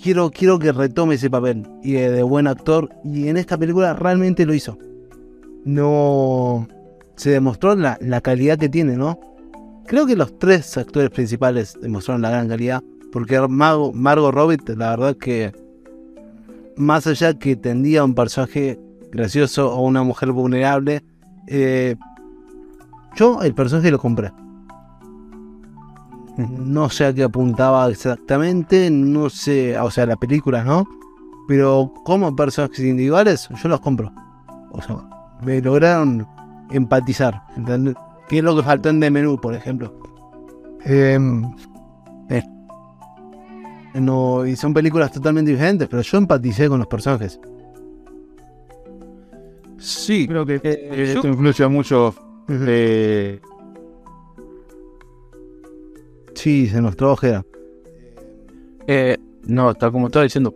quiero, 0.01 0.31
quiero 0.31 0.59
que 0.59 0.71
retome 0.71 1.15
ese 1.15 1.29
papel 1.29 1.67
y 1.83 1.93
de, 1.93 2.11
de 2.11 2.23
buen 2.23 2.47
actor. 2.47 2.89
Y 3.03 3.27
en 3.27 3.37
esta 3.37 3.57
película 3.57 3.93
realmente 3.93 4.45
lo 4.45 4.53
hizo. 4.53 4.77
No 5.63 6.67
se 7.15 7.31
demostró 7.31 7.75
la, 7.75 7.97
la 8.01 8.21
calidad 8.21 8.57
que 8.57 8.69
tiene, 8.69 8.97
¿no? 8.97 9.19
Creo 9.87 10.05
que 10.05 10.15
los 10.15 10.37
tres 10.39 10.77
actores 10.77 11.09
principales 11.09 11.77
demostraron 11.81 12.21
la 12.21 12.29
gran 12.29 12.47
calidad. 12.47 12.83
Porque 13.11 13.39
Margot, 13.47 13.93
Margot 13.93 14.33
Robbie, 14.33 14.57
la 14.75 14.89
verdad 14.91 15.15
que 15.15 15.53
más 16.77 17.07
allá 17.07 17.33
que 17.37 17.55
tendía 17.55 18.03
un 18.03 18.13
personaje 18.13 18.79
gracioso 19.11 19.73
o 19.73 19.81
una 19.81 20.03
mujer 20.03 20.31
vulnerable, 20.31 21.03
eh, 21.47 21.95
yo 23.15 23.41
el 23.41 23.53
personaje 23.53 23.91
lo 23.91 23.99
compré. 23.99 24.31
No 26.37 26.89
sé 26.89 27.05
a 27.05 27.13
qué 27.13 27.23
apuntaba 27.23 27.89
exactamente, 27.89 28.89
no 28.91 29.29
sé, 29.29 29.79
o 29.79 29.89
sea, 29.89 30.05
la 30.05 30.17
película, 30.17 30.63
¿no? 30.63 30.85
Pero 31.47 31.93
como 32.03 32.35
personajes 32.35 32.79
individuales, 32.79 33.47
yo 33.61 33.69
los 33.69 33.79
compro. 33.79 34.11
O 34.71 34.81
sea, 34.81 34.97
me 35.41 35.61
lograron 35.61 36.27
empatizar, 36.71 37.41
¿entendés? 37.55 37.95
¿Qué 38.27 38.39
es 38.39 38.43
lo 38.43 38.55
que 38.55 38.63
faltó 38.63 38.89
en 38.89 38.99
The 38.99 39.11
Menú, 39.11 39.39
por 39.39 39.53
ejemplo? 39.53 39.93
Em, 40.83 41.45
eh, 41.45 41.55
no, 44.01 44.45
y 44.45 44.55
son 44.55 44.73
películas 44.73 45.11
totalmente 45.11 45.51
diferentes, 45.51 45.87
pero 45.87 46.01
yo 46.01 46.17
empaticé 46.17 46.67
con 46.69 46.79
los 46.79 46.87
personajes. 46.87 47.39
Sí, 49.77 50.27
Creo 50.27 50.45
que 50.45 50.59
Eh, 50.63 51.13
esto 51.13 51.23
yo- 51.23 51.29
influye 51.29 51.67
mucho 51.67 52.15
de 52.47 53.39
Sí, 56.33 56.67
se 56.67 56.81
nos 56.81 56.95
trabajera. 56.95 57.45
Eh, 58.87 59.17
no, 59.47 59.71
está 59.71 59.89
como 59.91 60.07
estaba 60.07 60.23
diciendo. 60.23 60.53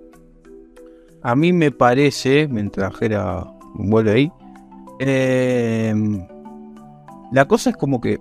A 1.22 1.36
mí 1.36 1.52
me 1.54 1.72
parece, 1.72 2.48
mientras 2.48 2.96
Jera 2.96 3.46
vuelve 3.74 4.12
ahí, 4.12 4.32
eh, 5.00 5.94
la 7.32 7.46
cosa 7.48 7.72
es 7.72 7.78
como 7.78 8.00
que 8.02 8.20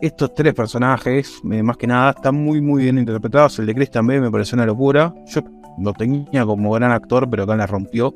estos 0.00 0.34
tres 0.34 0.54
personajes, 0.54 1.40
eh, 1.50 1.62
más 1.62 1.76
que 1.76 1.86
nada, 1.86 2.10
están 2.10 2.34
muy, 2.36 2.60
muy 2.60 2.82
bien 2.84 2.98
interpretados. 2.98 3.58
El 3.58 3.66
de 3.66 3.74
Chris 3.74 3.90
también 3.90 4.20
me 4.22 4.30
pareció 4.30 4.56
una 4.56 4.66
locura. 4.66 5.14
Yo 5.26 5.40
lo 5.78 5.92
tenía 5.92 6.44
como 6.44 6.72
gran 6.72 6.90
actor, 6.92 7.28
pero 7.30 7.44
acá 7.44 7.56
la 7.56 7.66
rompió. 7.66 8.14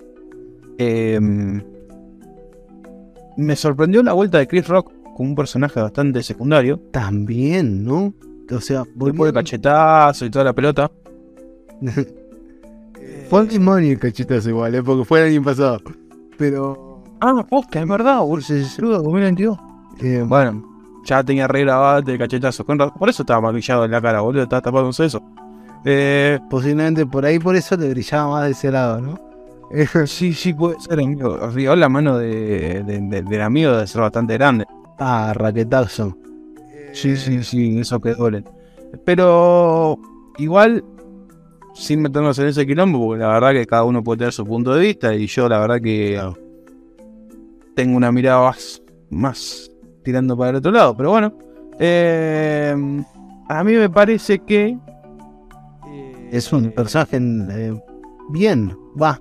Eh, 0.78 1.18
me 3.36 3.56
sorprendió 3.56 4.02
la 4.02 4.12
vuelta 4.12 4.38
de 4.38 4.46
Chris 4.46 4.68
Rock 4.68 4.92
como 5.16 5.30
un 5.30 5.34
personaje 5.34 5.80
bastante 5.80 6.22
secundario. 6.22 6.78
También, 6.90 7.84
¿no? 7.84 8.12
O 8.50 8.60
sea, 8.60 8.82
de 8.82 8.90
volviendo- 8.94 9.32
cachetazo 9.32 10.24
y 10.26 10.30
toda 10.30 10.44
la 10.46 10.52
pelota. 10.52 10.90
Fue 13.28 13.40
el 13.40 13.68
año 13.68 13.78
el 13.92 13.98
cachetazo 13.98 14.50
igual, 14.50 14.74
¿eh? 14.74 14.82
porque 14.82 15.04
fue 15.04 15.20
el 15.26 15.32
año 15.34 15.42
pasado. 15.42 15.78
Pero. 16.36 17.02
Ah, 17.20 17.44
posta, 17.48 17.80
es 17.80 17.88
verdad, 17.88 18.20
boludo. 18.20 18.42
Sí. 18.46 18.62
2022. 18.78 19.58
eh, 20.02 20.24
Bueno, 20.26 20.62
ya 21.04 21.22
tenía 21.24 21.46
regrabado 21.48 22.10
el 22.10 22.18
cachetazo. 22.18 22.64
Con 22.64 22.78
por 22.78 23.08
eso 23.08 23.22
estaba 23.22 23.40
maquillado 23.40 23.84
en 23.84 23.90
la 23.90 24.00
cara, 24.00 24.20
boludo. 24.20 24.42
Estaba 24.44 24.62
tapado 24.62 24.86
un 24.86 24.92
seso. 24.92 25.22
Eh, 25.84 26.38
posiblemente 26.48 27.04
por 27.06 27.24
ahí, 27.26 27.38
por 27.38 27.56
eso 27.56 27.76
le 27.76 27.90
brillaba 27.90 28.30
más 28.30 28.44
de 28.44 28.50
ese 28.52 28.70
lado, 28.70 29.00
¿no? 29.00 29.20
Sí, 30.06 30.32
sí, 30.34 30.52
puede 30.54 30.78
ser, 30.80 31.00
amigo. 31.00 31.34
Arriba 31.42 31.74
la 31.76 31.88
mano 31.88 32.18
de, 32.18 32.82
de- 32.84 33.00
de- 33.00 33.22
del 33.22 33.40
amigo 33.42 33.72
debe 33.72 33.86
ser 33.86 34.00
bastante 34.02 34.34
grande. 34.34 34.64
ah, 34.98 35.32
raquetazo. 35.34 36.16
Sí, 36.92 37.16
sí, 37.16 37.42
sí, 37.42 37.78
eso 37.80 37.98
que 38.00 38.14
duele. 38.14 38.44
Pero 39.06 39.98
igual, 40.36 40.84
sin 41.74 42.02
meternos 42.02 42.38
en 42.38 42.48
ese 42.48 42.66
quilombo, 42.66 42.98
porque 43.06 43.22
la 43.22 43.28
verdad 43.28 43.52
que 43.52 43.66
cada 43.66 43.84
uno 43.84 44.04
puede 44.04 44.18
tener 44.18 44.32
su 44.34 44.44
punto 44.44 44.74
de 44.74 44.80
vista. 44.82 45.14
Y 45.14 45.26
yo, 45.26 45.48
la 45.48 45.58
verdad 45.58 45.80
que 45.80 46.20
tengo 47.74 47.96
una 47.96 48.12
mirada 48.12 48.42
más, 48.44 48.82
más 49.10 49.70
tirando 50.02 50.36
para 50.36 50.50
el 50.50 50.56
otro 50.56 50.70
lado. 50.72 50.96
Pero 50.96 51.10
bueno, 51.10 51.32
eh, 51.78 52.74
a 53.48 53.64
mí 53.64 53.72
me 53.74 53.88
parece 53.90 54.38
que. 54.40 54.78
eh, 55.88 56.28
Es 56.32 56.52
un 56.52 56.70
personaje 56.72 57.18
eh, 57.20 57.80
bien, 58.30 58.76
va. 59.00 59.20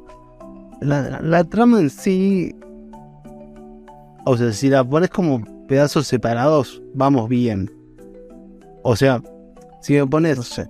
La, 0.82 1.02
la- 1.10 1.22
la 1.22 1.44
trama 1.44 1.80
en 1.80 1.90
sí. 1.90 2.56
O 4.26 4.38
sea, 4.38 4.52
si 4.52 4.70
la 4.70 4.84
pones 4.84 5.10
como 5.10 5.42
pedazos 5.68 6.08
separados, 6.08 6.82
vamos 6.94 7.28
bien. 7.30 7.70
O 8.84 8.96
sea, 8.96 9.22
si 9.82 9.94
me 9.94 10.06
pones. 10.08 10.38
No 10.38 10.44
sé. 10.44 10.68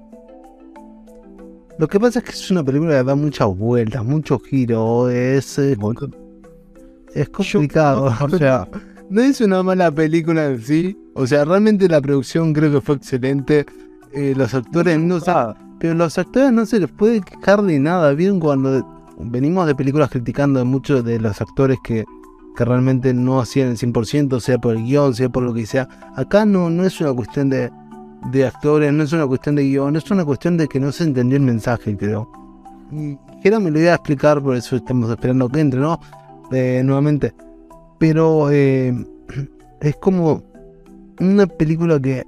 Lo 1.78 1.88
que 1.88 2.00
pasa 2.00 2.20
es 2.20 2.26
que 2.26 2.32
es 2.32 2.52
una 2.52 2.64
película 2.64 2.92
que 3.00 3.04
da 3.04 3.16
muchas 3.16 3.48
vueltas, 3.58 4.06
muchos 4.06 4.42
giros. 4.44 5.12
Es, 5.12 5.58
es 5.58 7.30
complicado. 7.30 8.12
O 8.22 8.30
sea, 8.30 8.68
no 9.12 9.22
es 9.22 9.42
una 9.42 9.62
mala 9.62 9.92
película 9.92 10.46
en 10.46 10.62
sí. 10.62 10.98
O 11.16 11.28
sea, 11.28 11.44
realmente 11.44 11.88
la 11.90 12.02
producción 12.02 12.54
creo 12.54 12.72
que 12.72 12.82
fue 12.82 12.96
excelente. 12.96 13.66
Eh, 14.14 14.34
los 14.36 14.54
actores 14.54 14.98
no 15.00 15.20
se, 15.20 15.32
pero 15.80 15.94
los 15.94 16.18
actores 16.18 16.52
no 16.54 16.66
se 16.66 16.80
les 16.80 16.90
puede 16.90 17.22
quejar 17.22 17.62
de 17.64 17.78
nada. 17.78 18.14
Bien 18.14 18.40
cuando 18.40 19.14
venimos 19.20 19.68
de 19.68 19.76
películas 19.76 20.10
criticando 20.10 20.62
a 20.62 20.64
muchos 20.64 21.04
de 21.04 21.20
los 21.20 21.42
actores 21.42 21.78
que, 21.84 22.06
que 22.56 22.66
realmente 22.66 23.14
no 23.14 23.42
hacían 23.42 23.70
el 23.70 23.78
100%, 23.78 24.40
sea 24.40 24.58
por 24.58 24.78
el 24.78 24.84
guion, 24.86 25.14
sea 25.14 25.30
por 25.30 25.44
lo 25.44 25.54
que 25.54 25.66
sea. 25.66 25.90
Acá 26.16 26.46
no, 26.46 26.70
no 26.70 26.86
es 26.86 27.02
una 27.02 27.14
cuestión 27.14 27.50
de, 27.50 27.70
de 28.32 28.48
actores, 28.48 28.94
no 28.94 29.04
es 29.04 29.12
una 29.12 29.28
cuestión 29.28 29.56
de 29.56 29.64
guion, 29.64 29.98
es 29.98 30.10
una 30.10 30.24
cuestión 30.24 30.56
de 30.56 30.70
que 30.70 30.80
no 30.80 30.90
se 30.94 31.04
entendió 31.04 31.38
el 31.38 31.44
mensaje, 31.44 31.98
creo. 31.98 32.32
Y 32.94 33.18
Jera 33.44 33.60
me 33.60 33.72
lo 33.72 33.80
iba 33.80 33.92
a 33.92 33.96
explicar, 33.96 34.42
por 34.42 34.56
eso 34.56 34.78
estamos 34.78 35.10
esperando 35.10 35.50
que 35.50 35.60
entre, 35.60 35.82
¿no? 35.82 36.00
Eh, 36.54 36.82
nuevamente. 36.86 37.34
Pero 38.02 38.50
eh, 38.50 38.96
es 39.82 39.96
como 39.98 40.42
una 41.20 41.46
película 41.46 42.00
que, 42.00 42.24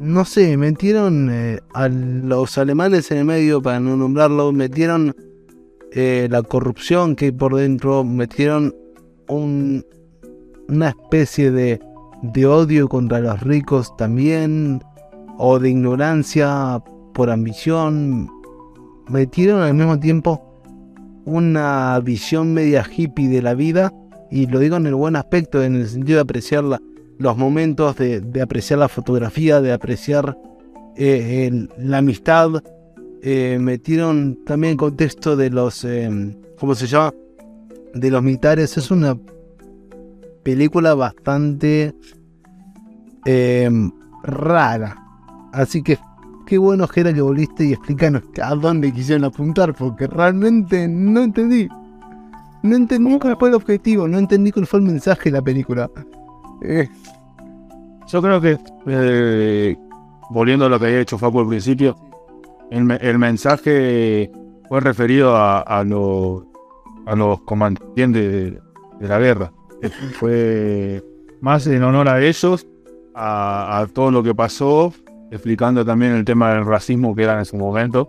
no 0.00 0.24
sé, 0.24 0.56
metieron 0.56 1.28
eh, 1.30 1.60
a 1.74 1.86
los 1.88 2.58
alemanes 2.58 3.12
en 3.12 3.18
el 3.18 3.24
medio, 3.24 3.62
para 3.62 3.78
no 3.78 3.96
nombrarlo, 3.96 4.50
metieron 4.50 5.14
eh, 5.92 6.26
la 6.28 6.42
corrupción 6.42 7.14
que 7.14 7.26
hay 7.26 7.30
por 7.30 7.54
dentro, 7.54 8.02
metieron 8.02 8.74
un, 9.28 9.86
una 10.68 10.88
especie 10.88 11.52
de, 11.52 11.80
de 12.22 12.46
odio 12.46 12.88
contra 12.88 13.20
los 13.20 13.40
ricos 13.42 13.96
también, 13.96 14.82
o 15.38 15.60
de 15.60 15.70
ignorancia 15.70 16.82
por 17.14 17.30
ambición, 17.30 18.28
metieron 19.08 19.60
al 19.60 19.74
mismo 19.74 20.00
tiempo 20.00 20.42
una 21.26 22.00
visión 22.00 22.52
media 22.52 22.84
hippie 22.84 23.28
de 23.28 23.42
la 23.42 23.54
vida, 23.54 23.92
y 24.30 24.46
lo 24.46 24.58
digo 24.58 24.76
en 24.76 24.86
el 24.86 24.94
buen 24.94 25.16
aspecto, 25.16 25.62
en 25.62 25.76
el 25.76 25.88
sentido 25.88 26.16
de 26.16 26.22
apreciar 26.22 26.64
los 27.18 27.36
momentos, 27.36 27.96
de, 27.96 28.40
apreciar 28.42 28.78
la 28.78 28.88
fotografía, 28.88 29.60
de 29.60 29.72
apreciar 29.72 30.36
eh, 30.96 31.66
la 31.78 31.98
amistad. 31.98 32.62
Eh, 33.22 33.58
metieron 33.60 34.44
también 34.44 34.72
el 34.72 34.76
contexto 34.76 35.36
de 35.36 35.50
los, 35.50 35.84
eh, 35.84 36.36
¿cómo 36.58 36.74
se 36.74 36.86
llama? 36.86 37.12
De 37.94 38.10
los 38.10 38.22
militares. 38.22 38.76
Es 38.76 38.90
una 38.90 39.16
película 40.42 40.94
bastante 40.94 41.94
eh, 43.24 43.68
rara. 44.22 44.96
Así 45.52 45.82
que 45.82 45.98
qué 46.46 46.58
bueno, 46.58 46.86
Jera, 46.86 47.12
que 47.12 47.20
volviste 47.20 47.64
y 47.64 47.72
explícanos 47.72 48.22
a 48.40 48.54
dónde 48.54 48.92
quisieron 48.92 49.24
apuntar, 49.24 49.74
porque 49.74 50.06
realmente 50.06 50.86
no 50.86 51.24
entendí. 51.24 51.68
No 52.66 52.76
entendí 52.76 53.18
cuál 53.18 53.36
fue 53.38 53.48
el 53.50 53.54
objetivo, 53.54 54.08
no 54.08 54.18
entendí 54.18 54.52
cuál 54.52 54.66
fue 54.66 54.80
el 54.80 54.86
mensaje 54.86 55.30
de 55.30 55.38
la 55.38 55.42
película. 55.42 55.90
Eh, 56.62 56.88
Yo 58.08 58.22
creo 58.22 58.40
que, 58.40 58.58
eh, 58.86 59.76
volviendo 60.30 60.66
a 60.66 60.68
lo 60.68 60.78
que 60.78 60.86
había 60.86 61.00
hecho 61.00 61.18
Facu 61.18 61.40
al 61.40 61.48
principio, 61.48 61.96
el, 62.70 62.90
el 63.00 63.18
mensaje 63.18 64.30
fue 64.68 64.80
referido 64.80 65.36
a, 65.36 65.60
a 65.60 65.84
los, 65.84 66.44
a 67.06 67.14
los 67.14 67.40
combatientes 67.42 68.22
de, 68.32 68.60
de 69.00 69.08
la 69.08 69.18
guerra. 69.18 69.52
Fue 70.18 71.02
más 71.40 71.66
en 71.66 71.82
honor 71.82 72.08
a 72.08 72.20
ellos, 72.20 72.66
a, 73.14 73.78
a 73.80 73.86
todo 73.86 74.10
lo 74.10 74.22
que 74.22 74.34
pasó, 74.34 74.92
explicando 75.30 75.84
también 75.84 76.12
el 76.12 76.24
tema 76.24 76.54
del 76.54 76.64
racismo 76.64 77.14
que 77.14 77.22
era 77.24 77.38
en 77.38 77.44
su 77.44 77.56
momento, 77.56 78.08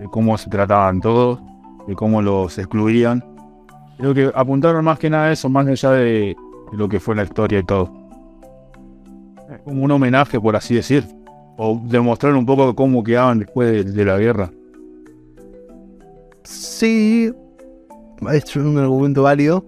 de 0.00 0.06
cómo 0.06 0.36
se 0.38 0.48
trataban 0.50 1.00
todos, 1.00 1.38
de 1.86 1.94
cómo 1.94 2.22
los 2.22 2.58
excluían. 2.58 3.22
Creo 4.00 4.14
que 4.14 4.32
apuntaron 4.34 4.84
más 4.84 4.98
que 4.98 5.10
nada 5.10 5.26
a 5.26 5.32
eso, 5.32 5.48
más 5.48 5.66
allá 5.66 5.92
de, 5.92 6.36
lo 6.72 6.88
que 6.88 6.98
fue 6.98 7.14
la 7.14 7.24
historia 7.24 7.60
y 7.60 7.64
todo 7.64 8.00
como 9.64 9.84
un 9.84 9.90
homenaje, 9.90 10.40
por 10.40 10.56
así 10.56 10.74
decir, 10.74 11.04
o 11.56 11.80
demostrar 11.84 12.34
un 12.34 12.46
poco 12.46 12.74
cómo 12.74 13.02
quedaban 13.02 13.40
después 13.40 13.94
de, 13.94 14.04
la 14.04 14.18
guerra. 14.18 14.50
Sí, 16.44 17.32
es 18.32 18.56
un 18.56 18.78
argumento 18.78 19.22
válido. 19.22 19.64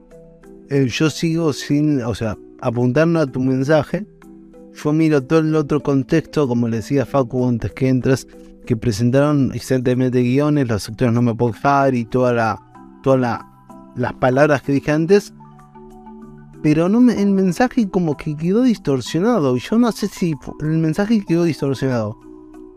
Eh, 0.70 0.86
yo 0.88 1.10
sigo 1.10 1.52
sin, 1.52 2.02
o 2.02 2.14
sea, 2.14 2.36
apuntando 2.60 3.20
a 3.20 3.26
tu 3.26 3.40
mensaje, 3.40 4.06
yo 4.82 4.92
miro 4.92 5.22
todo 5.22 5.40
el 5.40 5.54
otro 5.54 5.80
contexto, 5.80 6.48
como 6.48 6.68
le 6.68 6.78
decía 6.78 7.04
Facu 7.04 7.46
antes 7.46 7.72
que 7.72 7.88
entres, 7.88 8.26
que 8.64 8.76
presentaron 8.76 9.50
excelentemente 9.54 10.22
guiones, 10.22 10.68
los 10.68 10.88
actores 10.88 11.12
no 11.12 11.20
me 11.20 11.34
puedo 11.34 11.52
fijar 11.52 11.94
y 11.94 12.04
toda 12.04 12.32
la, 12.32 12.58
todas 13.02 13.20
las 13.96 14.12
palabras 14.14 14.62
que 14.62 14.72
dije 14.72 14.92
antes. 14.92 15.32
Pero 16.62 16.88
no 16.88 17.10
el 17.10 17.30
mensaje 17.30 17.88
como 17.88 18.16
que 18.16 18.36
quedó 18.36 18.62
distorsionado. 18.62 19.56
Yo 19.56 19.78
no 19.78 19.90
sé 19.90 20.08
si 20.08 20.34
el 20.60 20.78
mensaje 20.78 21.24
quedó 21.24 21.44
distorsionado. 21.44 22.18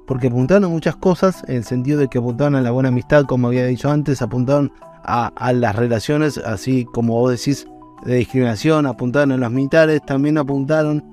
Porque 0.07 0.27
apuntaron 0.27 0.71
muchas 0.71 0.95
cosas, 0.95 1.43
en 1.47 1.57
el 1.57 1.63
sentido 1.63 1.99
de 1.99 2.07
que 2.07 2.17
apuntaban 2.17 2.55
a 2.55 2.61
la 2.61 2.71
buena 2.71 2.89
amistad, 2.89 3.25
como 3.25 3.47
había 3.47 3.65
dicho 3.65 3.89
antes, 3.89 4.21
apuntaron 4.21 4.71
a, 5.03 5.27
a 5.35 5.53
las 5.53 5.75
relaciones, 5.75 6.37
así 6.37 6.85
como 6.85 7.13
vos 7.13 7.31
decís, 7.31 7.67
de 8.05 8.15
discriminación, 8.15 8.85
apuntaron 8.85 9.31
a 9.31 9.37
los 9.37 9.51
militares, 9.51 10.01
también 10.05 10.37
apuntaron 10.37 11.03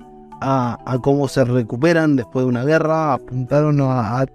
a, 0.43 0.99
cómo 1.03 1.29
se 1.29 1.45
recuperan 1.45 2.17
después 2.17 2.45
de 2.45 2.49
una 2.49 2.65
guerra, 2.65 3.15
apuntaron 3.15 3.79
a, 3.81 4.27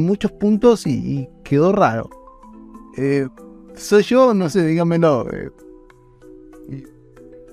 muchos 0.00 0.32
puntos 0.32 0.86
y, 0.86 1.28
quedó 1.44 1.72
raro. 1.72 2.08
Eh, 2.96 3.28
soy 3.78 4.02
yo, 4.02 4.34
no 4.34 4.48
sé, 4.48 4.66
dígamelo. 4.66 5.26
Eh. 5.32 5.50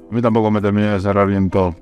A 0.10 0.14
mí 0.14 0.22
tampoco 0.22 0.52
me 0.52 0.62
terminé 0.62 0.88
de 0.88 1.00
cerrar 1.00 1.28
bien 1.28 1.50
todo. 1.50 1.76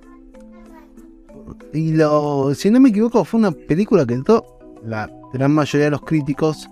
Y 1.74 1.94
lo, 1.94 2.54
si 2.54 2.70
no 2.70 2.80
me 2.80 2.90
equivoco, 2.90 3.26
fue 3.26 3.40
una 3.40 3.52
película 3.52 4.06
que 4.06 4.18
todo, 4.20 4.60
la 4.86 5.10
gran 5.34 5.52
mayoría 5.54 5.86
de 5.86 5.92
los 5.92 6.02
críticos 6.02 6.70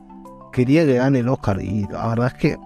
quería 0.52 0.86
que 0.86 0.96
gane 0.96 1.20
el 1.20 1.30
Oscar. 1.30 1.62
Y 1.62 1.88
la 1.92 2.08
verdad 2.10 2.28
es 2.28 2.34
que 2.36 2.58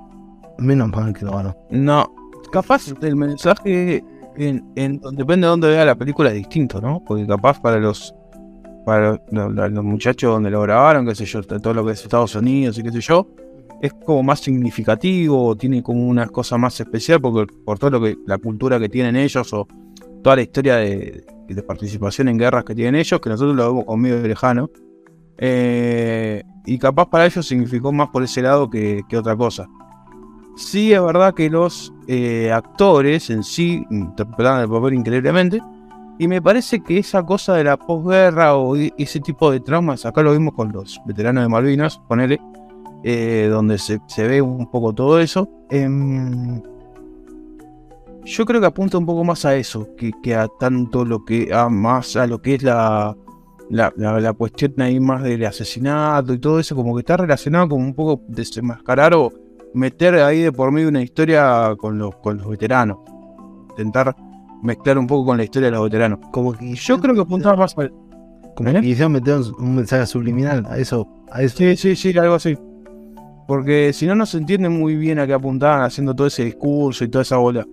menos 0.58 0.90
mal 0.90 1.14
que 1.14 1.26
lo 1.26 1.32
ganó. 1.32 1.56
No, 1.70 2.14
capaz 2.52 2.94
el 3.02 3.16
mensaje 3.16 4.04
en, 4.38 5.02
depende 5.14 5.46
de 5.46 5.52
dónde 5.52 5.70
vea 5.70 5.86
la 5.86 5.96
película 5.96 6.30
es 6.30 6.36
distinto, 6.36 6.82
¿no? 6.82 7.02
Porque 7.06 7.26
capaz 7.26 7.60
para 7.62 7.80
los 7.80 8.14
para 8.86 9.20
los, 9.32 9.84
muchachos 9.84 10.32
donde 10.32 10.52
lo 10.52 10.62
grabaron, 10.62 11.08
qué 11.08 11.16
sé 11.16 11.26
yo, 11.26 11.42
todo 11.42 11.74
lo 11.74 11.84
que 11.84 11.94
es 11.94 12.04
Estados 12.04 12.36
Unidos 12.36 12.78
y 12.78 12.84
qué 12.84 12.92
sé 12.92 13.02
yo, 13.02 13.28
es 13.82 13.94
como 13.94 14.24
más 14.24 14.40
significativo, 14.40 15.56
tiene 15.56 15.84
como 15.84 16.08
una 16.08 16.28
cosa 16.28 16.58
más 16.58 16.80
especial 16.80 17.22
porque 17.22 17.52
por 17.64 17.80
todo 17.80 17.92
lo 17.92 18.02
que 18.02 18.18
la 18.26 18.38
cultura 18.38 18.80
que 18.80 18.90
tienen 18.90 19.16
ellos 19.16 19.52
o 19.54 19.68
toda 20.24 20.38
la 20.38 20.42
historia 20.42 20.78
de, 20.78 21.26
participación 21.68 22.28
en 22.28 22.38
guerras 22.38 22.64
que 22.64 22.74
tienen 22.74 22.96
ellos, 22.96 23.20
que 23.20 23.30
nosotros 23.30 23.56
lo 23.56 23.68
vemos 23.68 23.86
con 23.86 24.02
medio 24.02 24.22
lejano. 24.28 24.70
Eh, 25.38 26.42
y 26.66 26.78
capaz 26.80 27.10
para 27.10 27.26
ellos 27.26 27.46
significó 27.46 27.92
más 27.92 28.10
por 28.10 28.24
ese 28.24 28.42
lado 28.42 28.70
que 28.70 29.04
otra 29.16 29.36
cosa. 29.36 29.68
Sí, 30.56 30.94
es 30.94 31.02
verdad 31.04 31.34
que 31.34 31.50
los 31.50 31.94
eh, 32.08 32.50
actores 32.52 33.30
en 33.30 33.44
sí 33.44 33.86
interpretaban 33.92 34.62
el 34.62 34.70
papel 34.70 34.94
increíblemente. 34.94 35.62
Y 36.18 36.30
me 36.30 36.42
parece 36.42 36.82
que 36.82 36.98
esa 36.98 37.24
cosa 37.24 37.56
de 37.56 37.66
la 37.66 37.76
posguerra 37.76 38.56
o 38.56 38.78
ese 38.78 39.20
tipo 39.20 39.52
de 39.52 39.60
traumas, 39.60 40.06
acá 40.06 40.22
lo 40.22 40.32
vimos 40.32 40.54
con 40.54 40.72
los 40.72 41.02
veteranos 41.06 41.44
de 41.44 41.50
Malvinas, 41.50 42.00
ponele, 42.08 42.40
eh, 43.08 43.48
donde 43.52 43.78
se, 43.78 44.00
ve 44.18 44.42
un 44.42 44.70
poco 44.72 44.92
todo 44.92 45.20
eso. 45.20 45.48
Em, 45.70 46.60
yo 48.24 48.46
creo 48.46 48.60
que 48.60 48.66
apunta 48.66 48.98
un 48.98 49.06
poco 49.06 49.24
más 49.24 49.46
a 49.46 49.56
eso, 49.56 49.88
que, 49.96 50.36
a 50.36 50.48
tanto 50.60 51.06
lo 51.06 51.24
que, 51.24 51.54
a 51.54 51.70
más 51.70 52.16
a 52.16 52.26
lo 52.26 52.42
que 52.42 52.56
es 52.56 52.64
la, 52.64 53.16
la, 53.70 53.94
la, 53.96 54.34
cuestión 54.34 54.74
ahí 54.82 55.00
más 55.00 55.22
del 55.22 55.46
asesinato 55.46 56.34
y 56.34 56.40
todo 56.40 56.60
eso, 56.60 56.76
como 56.76 56.96
que 56.96 57.02
está 57.02 57.16
relacionado 57.16 57.70
con 57.70 57.84
un 57.84 57.94
poco 57.94 58.24
desenmascarar 58.28 59.14
o 59.14 59.32
meter 59.76 60.16
ahí 60.16 60.42
de 60.42 60.52
por 60.52 60.72
medio 60.72 60.90
una 60.90 61.04
historia 61.04 61.76
con 61.78 62.00
los, 62.00 62.16
con 62.16 62.38
los 62.38 62.50
veteranos. 62.50 62.98
Intentar 63.70 64.16
mezclar 64.64 64.98
un 64.98 65.06
poco 65.06 65.28
con 65.28 65.38
la 65.38 65.44
historia 65.44 65.68
de 65.68 65.76
los 65.76 65.84
veteranos. 65.84 66.22
Como 66.32 66.54
que 66.54 66.74
yo 66.74 67.00
creo 67.00 67.14
que 67.14 67.22
apuntaba 67.22 67.56
más 67.56 67.78
al. 67.78 67.94
Como 68.56 68.72
que 68.72 68.80
¿Eh? 68.80 69.10
meter 69.10 69.42
un 69.60 69.76
mensaje 69.76 70.08
subliminal 70.08 70.66
a 70.66 70.80
eso, 70.80 71.08
a 71.32 71.44
eso. 71.44 71.58
Sí, 71.58 71.76
sí, 71.78 71.96
sí, 71.96 72.18
algo 72.18 72.34
así. 72.34 72.58
Porque 73.48 73.94
si 73.94 74.08
no, 74.08 74.16
no 74.16 74.26
se 74.26 74.38
entiende 74.38 74.70
muy 74.70 74.96
bien 74.96 75.20
a 75.20 75.28
qué 75.28 75.34
apuntaban 75.34 75.84
haciendo 75.84 76.16
todo 76.16 76.28
ese 76.28 76.46
discurso 76.46 77.04
y 77.04 77.08
toda 77.08 77.22
esa 77.22 77.38
bola. 77.38 77.66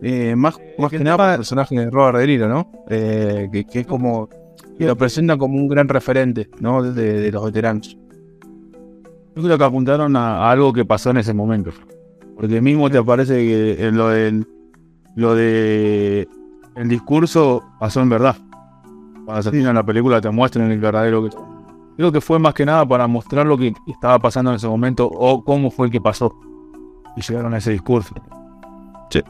Eh, 0.00 0.34
más, 0.34 0.58
más 0.78 0.90
que 0.90 0.98
nada 0.98 1.16
para 1.16 1.32
el 1.32 1.38
personaje 1.38 1.76
de 1.78 1.90
Robert 1.90 2.18
De 2.18 2.26
Niro, 2.26 2.48
¿no? 2.48 2.70
Eh, 2.88 3.48
que, 3.70 3.80
es 3.80 3.86
como. 3.86 4.28
lo 4.78 4.96
presenta 4.96 5.36
como 5.36 5.56
un 5.56 5.68
gran 5.68 5.88
referente, 5.88 6.48
¿no? 6.60 6.82
de 6.82 7.30
los 7.30 7.44
veteranos. 7.44 7.96
Yo 9.34 9.42
creo 9.42 9.56
que 9.56 9.64
apuntaron 9.64 10.14
a, 10.16 10.50
algo 10.50 10.72
que 10.72 10.84
pasó 10.84 11.10
en 11.10 11.18
ese 11.18 11.32
momento. 11.32 11.70
Porque 12.36 12.60
mismo 12.60 12.90
te 12.90 13.02
parece 13.02 13.36
que 13.36 13.90
lo 13.92 14.08
del 14.08 14.46
lo 15.14 15.34
de 15.34 16.28
el 16.74 16.88
discurso 16.88 17.62
pasó 17.78 18.00
en 18.00 18.08
verdad. 18.08 18.36
Cuando 19.24 19.42
se 19.42 19.56
en 19.56 19.74
la 19.74 19.84
película 19.84 20.20
te 20.20 20.30
muestran 20.30 20.70
el 20.70 20.78
verdadero 20.78 21.24
que. 21.24 21.30
Creo 21.96 22.10
que 22.10 22.20
fue 22.20 22.38
más 22.38 22.54
que 22.54 22.64
nada 22.64 22.86
para 22.86 23.06
mostrar 23.06 23.46
lo 23.46 23.58
que 23.58 23.74
estaba 23.86 24.18
pasando 24.18 24.50
en 24.50 24.56
ese 24.56 24.68
momento 24.68 25.06
o 25.06 25.44
cómo 25.44 25.70
fue 25.70 25.86
el 25.86 25.92
que 25.92 26.00
pasó. 26.00 26.34
Y 27.16 27.20
llegaron 27.20 27.52
a 27.54 27.58
ese 27.58 27.72
discurso. 27.72 28.14
Sí. 29.10 29.20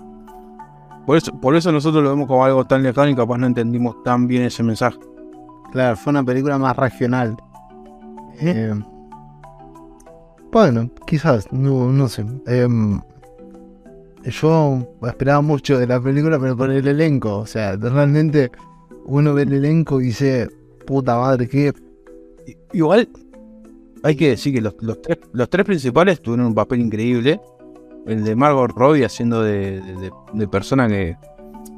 Por 1.07 1.16
eso, 1.16 1.33
por 1.40 1.57
eso 1.57 1.72
nosotros 1.72 2.03
lo 2.05 2.11
vemos 2.11 2.29
como 2.29 2.44
algo 2.44 2.64
tan 2.64 2.83
lejano 2.83 3.11
y 3.11 3.16
capaz 3.16 3.38
no 3.38 3.46
entendimos 3.46 4.03
tan 4.05 4.29
bien 4.29 4.44
ese 4.44 4.62
mensaje. 4.62 4.98
Claro, 5.72 5.96
fue 5.96 6.11
una 6.11 6.22
película 6.22 6.59
más 6.59 6.77
regional. 6.77 7.37
Eh, 8.40 8.75
bueno, 10.53 10.90
quizás, 11.07 11.51
no, 11.51 11.90
no 11.90 12.09
sé. 12.09 12.27
Em, 12.46 13.01
yo 14.25 14.87
esperaba 15.03 15.40
mucho 15.40 15.79
de 15.79 15.87
la 15.87 16.01
película, 16.01 16.38
pero 16.38 16.57
por 16.57 16.70
el 16.70 16.87
elenco. 16.87 17.38
O 17.38 17.46
sea, 17.46 17.75
realmente 17.77 18.53
uno 19.07 19.35
ve 19.35 19.42
el 19.42 19.55
elenco 19.55 20.01
y 20.01 20.07
dice, 20.07 20.48
puta 20.87 21.18
madre, 21.18 21.48
que. 21.48 21.72
Igual, 22.72 23.08
hay 24.02 24.16
que 24.16 24.30
decir 24.30 24.54
que 24.54 24.61
los, 24.61 24.74
tres, 25.02 25.18
los 25.32 25.48
tres 25.50 25.64
principales 25.66 26.20
tuvieron 26.20 26.46
un 26.46 26.54
papel 26.54 26.80
increíble. 26.80 27.40
El 28.06 28.24
de 28.24 28.35
Margot 28.35 28.70
Robbie 28.70 29.04
haciendo 29.04 29.42
de, 29.42 29.80
persona 30.50 30.88
que 30.88 31.16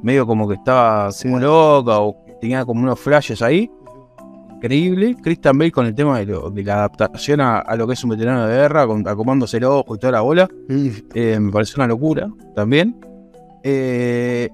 medio 0.02 0.26
como 0.26 0.48
que 0.48 0.54
estaba 0.54 1.11
como 1.22 1.38
loca 1.38 2.00
o 2.00 2.16
tenía 2.40 2.64
como 2.64 2.83
unos 2.83 2.98
flashes 2.98 3.42
ahí 3.42 3.70
increíble. 4.64 5.16
Christian 5.22 5.59
Bale 5.59 5.70
con 5.70 5.87
el 5.87 5.94
tema 5.94 6.18
de, 6.18 6.62
la 6.64 6.74
adaptación 6.74 7.40
a, 7.40 7.76
lo 7.76 7.87
que 7.87 7.92
es 7.92 8.04
un 8.04 8.11
veterano 8.11 8.46
de 8.46 8.57
guerra, 8.57 8.87
con, 8.87 9.07
acomodándose 9.07 9.59
el 9.59 9.64
ojo 9.64 9.94
y 9.94 9.98
toda 9.98 10.12
la 10.12 10.20
bola. 10.22 10.48
Eh, 10.68 11.38
me 11.38 11.52
parece 11.52 11.74
una 11.76 11.87
locura 11.87 12.28
también. 12.54 12.96
Eh, 13.62 14.48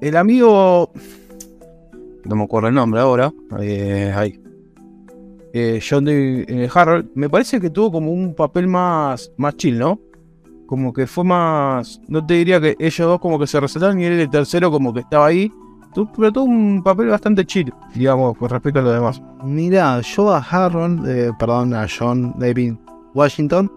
el 0.00 0.16
amigo. 0.16 0.90
No 2.24 2.36
me 2.36 2.44
acuerdo 2.44 2.68
el 2.68 2.74
nombre 2.74 3.00
ahora. 3.00 3.32
Eh, 3.60 4.12
ahí. 4.14 4.41
John 5.88 6.04
D. 6.04 6.70
Harold. 6.72 7.10
Me 7.14 7.28
parece 7.28 7.60
que 7.60 7.70
tuvo 7.70 7.92
como 7.92 8.12
un 8.12 8.34
papel 8.34 8.66
más, 8.66 9.32
más 9.36 9.56
chill, 9.56 9.78
¿no? 9.78 10.00
Como 10.66 10.92
que 10.92 11.06
fue 11.06 11.24
más. 11.24 12.00
No 12.08 12.24
te 12.24 12.34
diría 12.34 12.60
que 12.60 12.76
ellos 12.78 13.06
dos 13.06 13.20
como 13.20 13.38
que 13.38 13.46
se 13.46 13.60
resaltaron 13.60 14.00
y 14.00 14.04
él 14.04 14.20
el 14.20 14.30
tercero 14.30 14.70
como 14.70 14.92
que 14.94 15.00
estaba 15.00 15.26
ahí 15.26 15.52
pero 16.16 16.32
tuvo 16.32 16.44
un 16.44 16.82
papel 16.82 17.08
bastante 17.08 17.44
chido, 17.44 17.74
digamos, 17.94 18.36
con 18.36 18.48
respecto 18.48 18.80
a 18.80 18.82
lo 18.82 18.92
demás. 18.92 19.20
Mira, 19.44 20.00
yo 20.00 20.32
a 20.32 20.38
Harold, 20.38 21.06
eh, 21.06 21.30
perdón, 21.38 21.74
a 21.74 21.86
John 21.86 22.34
David 22.38 22.74
Washington, 23.14 23.70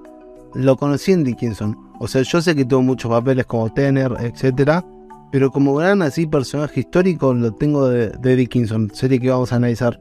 lo 0.54 0.78
conocí 0.78 1.12
en 1.12 1.24
Dickinson. 1.24 1.78
O 2.00 2.08
sea, 2.08 2.22
yo 2.22 2.42
sé 2.42 2.56
que 2.56 2.66
tuvo 2.66 2.82
muchos 2.82 3.10
papeles 3.10 3.46
como 3.46 3.72
Tener, 3.72 4.14
etcétera, 4.20 4.86
pero 5.32 5.52
como 5.52 5.76
gran 5.76 6.02
así 6.02 6.26
personaje 6.26 6.82
histórico 6.82 7.34
lo 7.34 7.54
tengo 7.54 7.90
de, 7.90 8.36
Dickinson, 8.36 8.92
serie 8.94 9.20
que 9.20 9.30
vamos 9.30 9.52
a 9.52 9.58
analizar. 9.58 10.00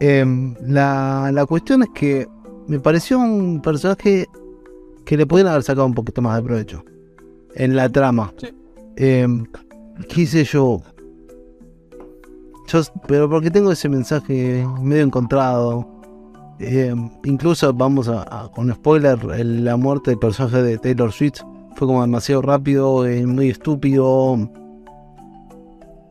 Em, 0.00 0.54
la, 0.66 1.30
la 1.32 1.46
cuestión 1.46 1.82
es 1.82 1.90
que 1.94 2.26
me 2.66 2.80
pareció 2.80 3.18
un 3.18 3.60
personaje 3.62 4.26
que 5.04 5.16
le 5.16 5.26
podrían 5.26 5.48
haber 5.48 5.62
sacado 5.62 5.86
un 5.86 5.94
poquito 5.94 6.22
más 6.22 6.36
de 6.36 6.42
provecho 6.42 6.84
en 7.54 7.76
la 7.76 7.88
trama. 7.88 8.32
Sí. 8.38 8.48
Eh, 8.96 9.26
quise 10.08 10.44
yo, 10.44 10.82
pero 13.06 13.28
porque 13.28 13.50
tengo 13.50 13.72
ese 13.72 13.88
mensaje 13.88 14.66
medio 14.80 15.04
encontrado. 15.04 15.86
Eh, 16.58 16.94
incluso 17.24 17.72
vamos 17.72 18.08
a, 18.08 18.50
con 18.54 18.72
spoiler, 18.72 19.18
la 19.44 19.76
muerte 19.76 20.10
del 20.10 20.18
personaje 20.18 20.62
de 20.62 20.78
Taylor 20.78 21.10
Swift 21.10 21.40
fue 21.76 21.86
como 21.86 22.02
demasiado 22.02 22.42
rápido, 22.42 23.06
eh, 23.06 23.26
muy 23.26 23.48
estúpido. 23.48 24.36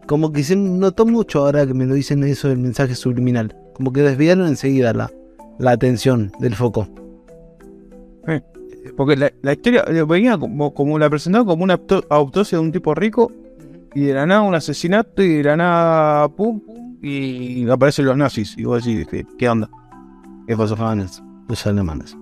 Como 0.08 0.32
que 0.32 0.44
se 0.44 0.56
notó 0.56 1.06
mucho 1.06 1.46
ahora 1.46 1.68
que 1.68 1.74
me 1.76 1.86
lo 1.86 1.94
dicen 1.94 2.24
eso 2.24 2.48
del 2.48 2.58
mensaje 2.58 2.96
subliminal. 2.96 3.56
Como 3.80 3.94
que 3.94 4.02
desviaron 4.02 4.46
enseguida 4.46 4.92
la, 4.92 5.10
la 5.58 5.72
atención 5.72 6.34
del 6.40 6.54
foco. 6.54 6.86
porque 8.98 9.16
la, 9.16 9.54
historia 9.54 9.86
eh, 9.88 10.04
venía 10.04 10.38
como, 10.38 10.74
como 10.74 11.00
la 11.00 11.10
presentaron 11.10 11.48
como 11.48 11.64
una 11.64 11.80
autopsia 12.10 12.58
de 12.58 12.64
un 12.66 12.74
tipo 12.74 12.94
rico 12.94 13.32
y 13.96 14.02
de 14.02 14.14
la 14.16 14.26
nada 14.26 14.42
un 14.42 14.54
asesinato 14.54 15.24
y 15.24 15.36
de 15.36 15.44
la 15.44 15.56
nada 15.56 16.28
pum, 16.28 16.60
pum 16.60 16.98
y 17.02 17.70
aparecen 17.70 18.06
los 18.06 18.18
nazis. 18.18 18.58
Y 18.58 18.66
vos 18.66 18.84
decís, 18.84 19.08
¿qué, 19.38 19.48
onda? 19.48 19.70
¿Qué 20.46 20.58
pasó, 20.58 20.76
jóvenes? 20.76 21.24
Los 21.48 21.66
alemanes. 21.66 22.18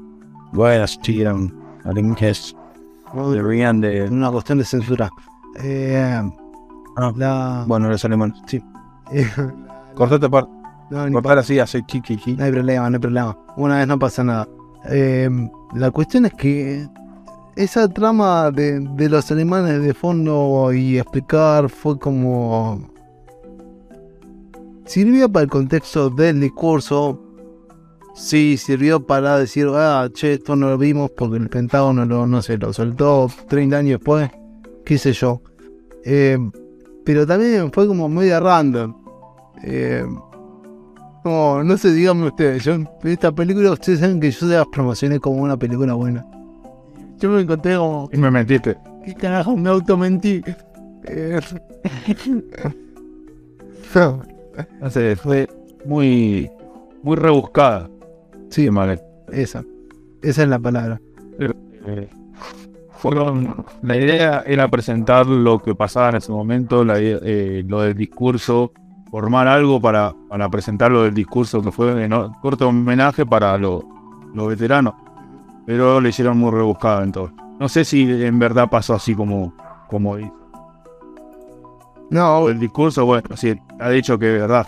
Bueno, 0.53 0.85
sí, 0.85 1.21
eran 1.21 1.51
alemanes. 1.85 2.55
Deberían 3.13 3.81
de. 3.81 4.03
Una 4.03 4.29
cuestión 4.29 4.59
de 4.59 4.63
censura. 4.63 5.09
Eh, 5.63 6.21
ah, 6.97 7.65
bueno, 7.67 7.89
los 7.89 8.05
alemanes. 8.05 8.37
Sí. 8.45 8.61
Eh, 9.11 9.27
Cortate 9.95 10.29
parte. 10.29 10.56
No, 10.89 11.11
Cortar 11.11 11.39
así, 11.39 11.59
hace 11.59 11.83
chiqui, 11.85 12.15
chiqui. 12.15 12.35
No 12.35 12.45
hay 12.45 12.51
problema, 12.51 12.89
no 12.89 12.95
hay 12.95 13.01
problema. 13.01 13.37
Una 13.57 13.77
vez 13.77 13.87
no 13.87 13.99
pasa 13.99 14.23
nada. 14.23 14.47
Eh, 14.89 15.29
la 15.75 15.91
cuestión 15.91 16.25
es 16.25 16.33
que 16.33 16.87
esa 17.55 17.87
trama 17.87 18.51
de, 18.51 18.79
de 18.79 19.09
los 19.09 19.29
alemanes 19.31 19.81
de 19.81 19.93
fondo 19.93 20.71
y 20.73 20.97
explicar 20.97 21.69
fue 21.69 21.97
como... 21.99 22.95
Sirvió 24.85 25.29
para 25.29 25.43
el 25.43 25.49
contexto 25.49 26.09
del 26.09 26.39
discurso. 26.39 27.21
Sí, 28.15 28.57
sirvió 28.57 29.05
para 29.05 29.37
decir, 29.37 29.67
ah, 29.73 30.07
che, 30.13 30.33
esto 30.33 30.55
no 30.55 30.69
lo 30.69 30.77
vimos 30.77 31.11
porque 31.11 31.37
el 31.37 31.49
Pentágono 31.49 32.05
lo, 32.05 32.25
no 32.25 32.41
sé, 32.41 32.57
lo 32.57 32.71
soltó 32.71 33.29
30 33.49 33.77
años 33.77 33.99
después. 33.99 34.31
Qué 34.85 34.97
sé 34.97 35.11
yo. 35.11 35.41
Eh, 36.05 36.37
pero 37.03 37.27
también 37.27 37.71
fue 37.73 37.85
como 37.85 38.07
media 38.07 38.39
random. 38.39 38.95
Eh, 39.63 40.05
no, 41.27 41.63
no 41.63 41.77
sé, 41.77 41.91
díganme 41.91 42.27
ustedes. 42.27 42.63
Yo, 42.63 42.77
esta 43.03 43.31
película, 43.31 43.71
ustedes 43.71 43.99
saben 43.99 44.19
que 44.19 44.31
yo 44.31 44.39
se 44.39 44.53
las 44.53 44.67
promocioné 44.67 45.19
como 45.19 45.41
una 45.41 45.57
película 45.57 45.93
buena. 45.93 46.25
Yo 47.19 47.29
me 47.29 47.41
encontré 47.41 47.75
como, 47.75 48.09
Y 48.13 48.17
me 48.17 48.31
mentiste. 48.31 48.77
¿qué 49.05 49.13
carajo? 49.13 49.55
Me 49.55 49.69
automentí. 49.69 50.41
Eh, 51.05 51.39
no, 54.81 54.89
sé, 54.89 55.15
fue 55.15 55.47
muy, 55.85 56.49
muy 57.03 57.15
rebuscada. 57.15 57.89
sí, 58.49 58.69
Mal. 58.69 59.01
esa. 59.31 59.63
Esa 60.21 60.43
es 60.43 60.49
la 60.49 60.59
palabra. 60.59 60.99
Eh, 61.39 62.09
fueron, 62.91 63.65
la 63.81 63.95
idea 63.95 64.43
era 64.45 64.67
presentar 64.67 65.25
lo 65.25 65.61
que 65.61 65.75
pasaba 65.75 66.09
en 66.09 66.15
ese 66.17 66.31
momento, 66.31 66.83
la 66.83 66.95
eh, 66.99 67.63
lo 67.65 67.81
del 67.81 67.95
discurso, 67.95 68.73
formar 69.11 69.47
algo 69.47 69.79
para, 69.81 70.13
para 70.29 70.49
presentar 70.49 70.91
lo 70.91 71.03
del 71.03 71.13
discurso, 71.13 71.61
que 71.61 71.71
fue 71.71 72.03
en 72.05 72.11
corto 72.41 72.67
homenaje 72.69 73.25
para 73.25 73.57
lo- 73.57 73.83
los 74.33 74.47
veteranos. 74.49 74.93
Pero 75.65 75.99
le 75.99 76.09
hicieron 76.09 76.37
muy 76.37 76.51
rebuscado 76.51 77.03
en 77.03 77.11
todo. 77.11 77.31
No 77.59 77.67
sé 77.69 77.83
si 77.85 78.01
en 78.03 78.39
verdad 78.39 78.69
pasó 78.69 78.93
así 78.93 79.13
como, 79.15 79.53
como 79.89 80.15
dice. 80.17 80.31
No, 82.09 82.47
El 82.47 82.59
discurso, 82.59 83.05
bueno, 83.05 83.27
sí, 83.35 83.53
ha 83.79 83.89
dicho 83.89 84.17
que 84.17 84.35
es 84.35 84.41
verdad. 84.41 84.67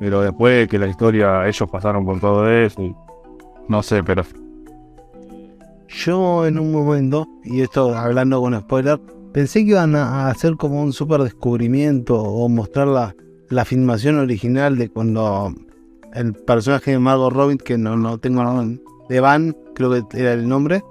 Pero 0.00 0.22
después 0.22 0.68
que 0.68 0.78
la 0.78 0.86
historia, 0.86 1.46
ellos 1.46 1.68
pasaron 1.70 2.04
por 2.04 2.18
todo 2.18 2.48
eso. 2.50 2.80
y 2.82 2.94
no 3.68 3.82
sé, 3.82 4.02
pero 4.02 4.22
yo 5.88 6.46
en 6.46 6.58
un 6.58 6.72
momento, 6.72 7.26
y 7.44 7.60
esto 7.60 7.94
hablando 7.94 8.40
con 8.40 8.58
spoiler, 8.58 8.98
pensé 9.32 9.64
que 9.64 9.70
iban 9.72 9.94
a 9.94 10.26
a 10.26 10.30
hacer 10.30 10.56
como 10.56 10.82
un 10.82 10.92
super 10.92 11.22
descubrimiento 11.22 12.20
o 12.20 12.48
mostrar 12.48 12.88
la, 12.88 13.14
la 13.52 13.66
filmación 13.66 14.18
original 14.18 14.78
de 14.78 14.88
cuando 14.88 15.54
el 16.14 16.32
personaje 16.32 16.92
de 16.92 16.98
Margot 16.98 17.32
Robbie, 17.32 17.58
que 17.58 17.76
no, 17.76 17.96
no 17.96 18.18
tengo 18.18 18.42
nombre, 18.42 18.82
de 19.08 19.20
Van, 19.20 19.54
creo 19.74 19.90
que 19.90 20.18
era 20.18 20.32
el 20.32 20.48
nombre, 20.48 20.82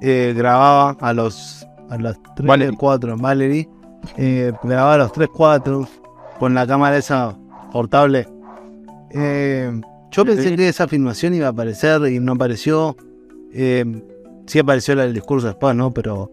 eh, 0.00 0.32
grababa 0.36 0.96
a 1.00 1.12
los 1.12 1.66
a 1.90 1.98
las 1.98 2.18
3 2.36 2.46
Valerie. 2.48 2.76
4, 2.76 3.16
Valerie, 3.18 3.68
eh, 4.16 4.52
grababa 4.62 4.94
a 4.94 4.98
los 4.98 5.12
3 5.12 5.28
4 5.28 5.88
con 6.38 6.54
la 6.54 6.66
cámara 6.66 6.96
esa 6.96 7.36
portable. 7.70 8.26
Eh, 9.10 9.80
yo 10.10 10.24
pensé 10.24 10.56
que 10.56 10.68
esa 10.68 10.88
filmación 10.88 11.34
iba 11.34 11.48
a 11.48 11.50
aparecer 11.50 12.00
y 12.06 12.18
no 12.18 12.32
apareció. 12.32 12.96
Eh, 13.52 13.84
sí 14.46 14.58
apareció 14.58 14.96
del 14.96 15.12
discurso 15.12 15.48
después, 15.48 15.76
¿no? 15.76 15.92
Pero 15.92 16.30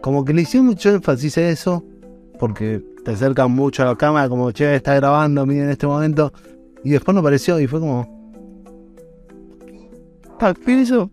como 0.00 0.24
que 0.24 0.32
le 0.32 0.42
hicieron 0.42 0.66
mucho 0.66 0.88
énfasis 0.88 1.36
a 1.38 1.48
eso, 1.48 1.84
porque 2.38 2.82
te 3.04 3.12
acercan 3.12 3.50
mucho 3.52 3.82
a 3.82 3.86
la 3.86 3.96
cámara, 3.96 4.28
como, 4.28 4.50
che, 4.52 4.74
está 4.76 4.94
grabando, 4.94 5.46
miren 5.46 5.64
en 5.64 5.70
este 5.70 5.86
momento, 5.86 6.32
y 6.84 6.90
después 6.90 7.14
no 7.14 7.20
apareció 7.20 7.58
y 7.60 7.66
fue 7.66 7.80
como... 7.80 8.06
"Ah, 10.40 10.54
¿Qué 10.54 10.80
es 10.82 10.90
eso? 10.90 11.10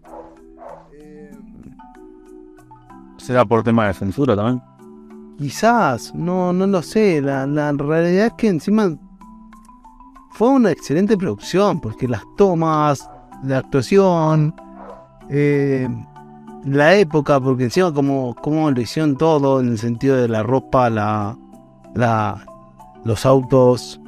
será 3.18 3.44
por 3.44 3.62
tema 3.62 3.88
de 3.88 3.94
censura 3.94 4.38
también. 4.38 4.62
Quizás, 5.38 6.16
no, 6.16 6.54
no 6.54 6.66
lo 6.66 6.82
sé. 6.82 7.22
La, 7.22 7.46
la 7.46 7.74
realidad 7.74 8.28
es 8.28 8.34
que 8.38 8.48
encima 8.48 8.96
fue 10.32 10.48
una 10.50 10.72
excelente 10.72 11.18
producción, 11.18 11.82
porque 11.82 12.08
las 12.08 12.24
tomas, 12.38 13.10
la 13.44 13.58
actuación, 13.58 14.56
eh, 15.30 15.90
la 16.64 16.96
época, 16.96 17.40
porque 17.42 17.66
encima 17.66 17.94
como, 17.94 18.34
como 18.36 18.72
lo 18.72 18.80
hicieron 18.80 19.18
todo, 19.18 19.60
en 19.60 19.70
el 19.70 19.78
sentido 19.78 20.16
de 20.16 20.30
la 20.30 20.42
ropa, 20.44 20.90
la, 20.90 21.38
la, 21.98 22.46
los 23.04 23.26
autos, 23.26 24.00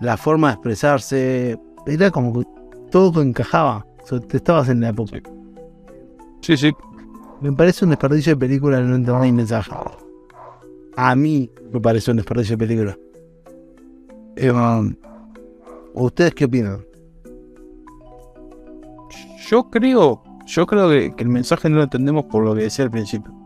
la 0.00 0.16
forma 0.16 0.48
de 0.48 0.54
expresarse, 0.54 1.58
era 1.86 2.10
como 2.10 2.32
que 2.32 2.46
todo 2.90 3.22
encajaba. 3.22 3.86
O 4.02 4.06
sea, 4.06 4.20
te 4.20 4.36
estabas 4.36 4.68
en 4.68 4.80
la 4.80 4.90
época. 4.90 5.20
Sí, 6.40 6.56
sí. 6.56 6.72
Me 7.40 7.52
parece 7.52 7.84
un 7.84 7.90
desperdicio 7.90 8.32
de 8.32 8.36
película 8.36 8.80
no 8.80 8.96
entender 8.96 9.22
ni 9.22 9.32
mensaje. 9.32 9.70
A 10.96 11.14
mí 11.14 11.50
me 11.72 11.80
parece 11.80 12.10
un 12.10 12.16
desperdicio 12.18 12.56
de 12.56 12.66
película. 12.66 12.98
Um, 14.52 14.94
¿Ustedes 15.94 16.34
qué 16.34 16.44
opinan? 16.44 16.84
Yo 19.48 19.70
creo, 19.70 20.22
yo 20.46 20.66
creo 20.66 20.90
que, 20.90 21.14
que 21.14 21.22
el 21.22 21.30
mensaje 21.30 21.68
no 21.68 21.76
lo 21.76 21.84
entendemos 21.84 22.24
por 22.24 22.44
lo 22.44 22.54
que 22.54 22.62
decía 22.62 22.84
al 22.84 22.90
principio. 22.90 23.37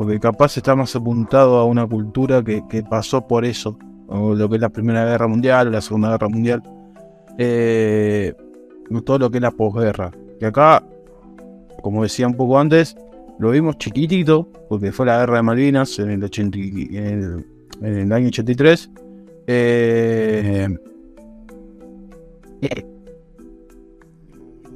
Porque 0.00 0.18
capaz 0.18 0.56
está 0.56 0.74
más 0.74 0.96
apuntado 0.96 1.58
a 1.58 1.66
una 1.66 1.86
cultura 1.86 2.42
que, 2.42 2.66
que 2.70 2.82
pasó 2.82 3.28
por 3.28 3.44
eso. 3.44 3.78
O 4.06 4.34
lo 4.34 4.48
que 4.48 4.54
es 4.54 4.60
la 4.62 4.70
Primera 4.70 5.04
Guerra 5.04 5.28
Mundial 5.28 5.68
o 5.68 5.70
la 5.72 5.82
Segunda 5.82 6.08
Guerra 6.12 6.30
Mundial. 6.30 6.62
Eh, 7.36 8.32
todo 9.04 9.18
lo 9.18 9.30
que 9.30 9.36
es 9.36 9.42
la 9.42 9.50
posguerra. 9.50 10.10
Que 10.38 10.46
acá, 10.46 10.82
como 11.82 12.02
decía 12.02 12.26
un 12.26 12.34
poco 12.34 12.58
antes, 12.58 12.96
lo 13.38 13.50
vimos 13.50 13.76
chiquitito, 13.76 14.48
porque 14.70 14.90
fue 14.90 15.04
la 15.04 15.18
guerra 15.18 15.36
de 15.36 15.42
Malvinas 15.42 15.98
en 15.98 16.08
el, 16.08 16.24
80 16.24 16.58
y- 16.58 16.88
en 16.96 17.44
el, 17.82 18.10
año 18.10 18.28
83. 18.28 18.90
Eh, 19.48 20.66
eh, 22.62 22.86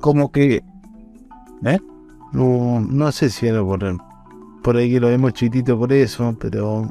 como 0.00 0.30
que 0.30 0.60
No, 2.32 2.78
no 2.82 3.10
sé 3.10 3.30
si 3.30 3.46
era 3.46 3.62
por, 3.62 3.82
por 4.64 4.76
ahí 4.76 4.90
que 4.90 4.98
lo 4.98 5.08
vemos 5.08 5.32
chiquitito 5.34 5.78
por 5.78 5.92
eso, 5.92 6.34
pero 6.40 6.90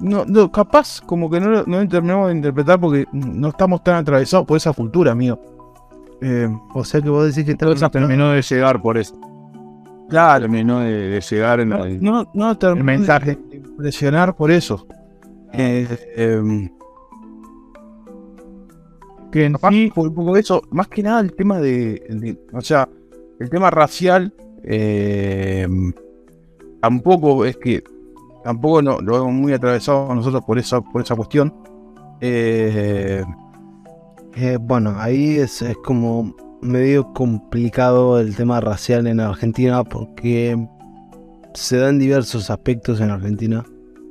No, 0.00 0.24
no, 0.26 0.50
capaz 0.50 1.00
como 1.00 1.30
que 1.30 1.38
no, 1.40 1.48
lo- 1.48 1.64
no 1.64 1.86
terminamos 1.88 2.28
de 2.30 2.34
interpretar 2.36 2.80
porque 2.80 3.06
no 3.12 3.48
estamos 3.50 3.84
tan 3.84 3.94
atravesados 3.96 4.44
por 4.46 4.56
esa 4.56 4.72
cultura, 4.72 5.12
amigo. 5.12 5.40
Eh, 6.20 6.48
o 6.74 6.84
sea 6.84 7.00
que 7.00 7.08
vos 7.08 7.24
decís 7.34 7.44
que 7.56 7.64
esas 7.72 7.90
Terminó 7.90 8.30
de 8.32 8.42
llegar 8.42 8.82
por 8.82 8.98
eso. 8.98 9.14
claro, 10.08 10.42
Terminó 10.42 10.80
de, 10.80 10.92
de 11.08 11.20
llegar 11.20 11.60
en 11.60 11.68
no, 11.68 11.84
el, 11.84 12.02
no, 12.02 12.28
no 12.34 12.58
terminó 12.58 12.80
el 12.92 12.98
mensaje. 12.98 13.38
de 13.48 13.56
impresionar 13.58 14.34
por 14.34 14.50
eso. 14.50 14.86
Eh, 15.52 15.86
eh, 16.16 16.70
Que 19.30 19.44
en 19.46 19.52
capaz 19.54 19.70
sí, 19.70 19.90
por, 19.94 20.12
por 20.12 20.36
eso, 20.38 20.62
más 20.70 20.88
que 20.88 21.02
nada 21.02 21.20
el 21.20 21.32
tema 21.34 21.58
de, 21.60 22.02
de- 22.10 22.38
o 22.52 22.60
sea, 22.60 22.88
el 23.40 23.48
tema 23.50 23.70
racial, 23.70 24.34
eh, 24.64 25.66
tampoco 26.82 27.44
es 27.46 27.56
que, 27.56 27.82
tampoco 28.44 28.82
no, 28.82 29.00
lo 29.00 29.16
hemos 29.16 29.32
muy 29.32 29.52
atravesado 29.54 30.14
nosotros 30.14 30.44
por 30.44 30.58
esa, 30.58 30.80
por 30.82 31.00
esa 31.00 31.16
cuestión. 31.16 31.54
Eh, 32.20 33.24
Eh, 34.34 34.56
bueno, 34.58 34.94
ahí 34.96 35.36
es, 35.36 35.60
es 35.60 35.76
como 35.84 36.34
medio 36.62 37.12
complicado 37.12 38.18
el 38.18 38.34
tema 38.34 38.62
racial 38.62 39.06
en 39.06 39.20
Argentina 39.20 39.84
porque 39.84 40.56
se 41.52 41.76
dan 41.76 41.98
diversos 41.98 42.48
aspectos 42.48 42.98
en 43.02 43.10
Argentina. 43.10 43.62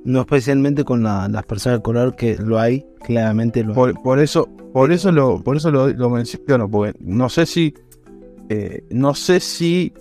No 0.06 0.20
especialmente 0.22 0.84
con 0.84 1.02
la- 1.02 1.28
las 1.28 1.44
personas 1.46 1.80
de 1.80 1.84
color, 1.84 2.16
que 2.16 2.36
lo 2.38 2.60
hay, 2.60 2.86
claramente 3.04 3.64
lo 3.64 3.70
hay. 3.72 3.76
Por, 3.76 4.02
por 4.04 4.20
eso, 4.20 4.48
por 4.74 4.92
eso 4.92 5.12
lo, 5.12 5.42
por 5.42 5.58
eso 5.58 5.72
lo 5.72 6.10
menciono, 6.12 6.70
porque 6.70 6.94
no 7.00 7.28
sé 7.28 7.48
si, 7.48 7.74
eh, 8.50 8.84
no 8.92 9.16
sé 9.16 9.40
si, 9.40 9.92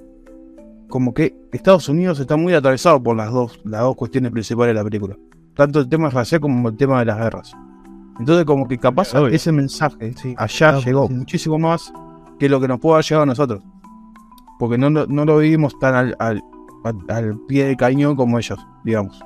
como 0.91 1.15
que 1.15 1.35
Estados 1.53 1.89
Unidos 1.89 2.21
está 2.21 2.37
muy 2.37 2.53
atravesado 2.53 3.03
por 3.03 3.17
las 3.17 3.33
dos, 3.33 3.59
las 3.65 3.81
dos 3.81 3.97
cuestiones 3.97 4.31
principales 4.33 4.75
de 4.75 4.75
la 4.75 4.85
película, 4.85 5.17
tanto 5.55 5.81
el 5.81 5.89
tema 5.89 6.11
racial 6.11 6.41
como 6.43 6.69
el 6.69 6.77
tema 6.77 6.99
de 6.99 7.07
las 7.07 7.17
guerras. 7.19 7.53
Entonces, 8.19 8.45
como 8.45 8.69
que 8.69 8.77
capaz 8.77 9.15
Obvio. 9.15 9.29
ese 9.29 9.51
mensaje 9.53 10.13
Sí, 10.15 10.35
allá 10.37 10.57
claro, 10.73 10.81
llegó 10.83 11.07
sí. 11.09 11.15
muchísimo 11.15 11.59
más 11.59 11.91
que 12.39 12.49
lo 12.51 12.61
que 12.61 12.69
nos 12.69 12.79
pudo 12.79 12.95
haber 12.95 13.05
llegado 13.07 13.23
a 13.23 13.27
nosotros, 13.27 13.63
porque 14.59 14.77
no, 14.77 14.91
lo- 14.91 15.07
no 15.07 15.25
lo 15.25 15.39
vivimos 15.39 15.79
tan 15.79 15.95
al, 15.95 16.17
al, 16.19 16.43
al- 17.09 17.39
pie 17.49 17.65
del 17.67 17.77
cañón 17.77 18.17
como 18.17 18.39
ellos, 18.39 18.59
digamos. 18.85 19.19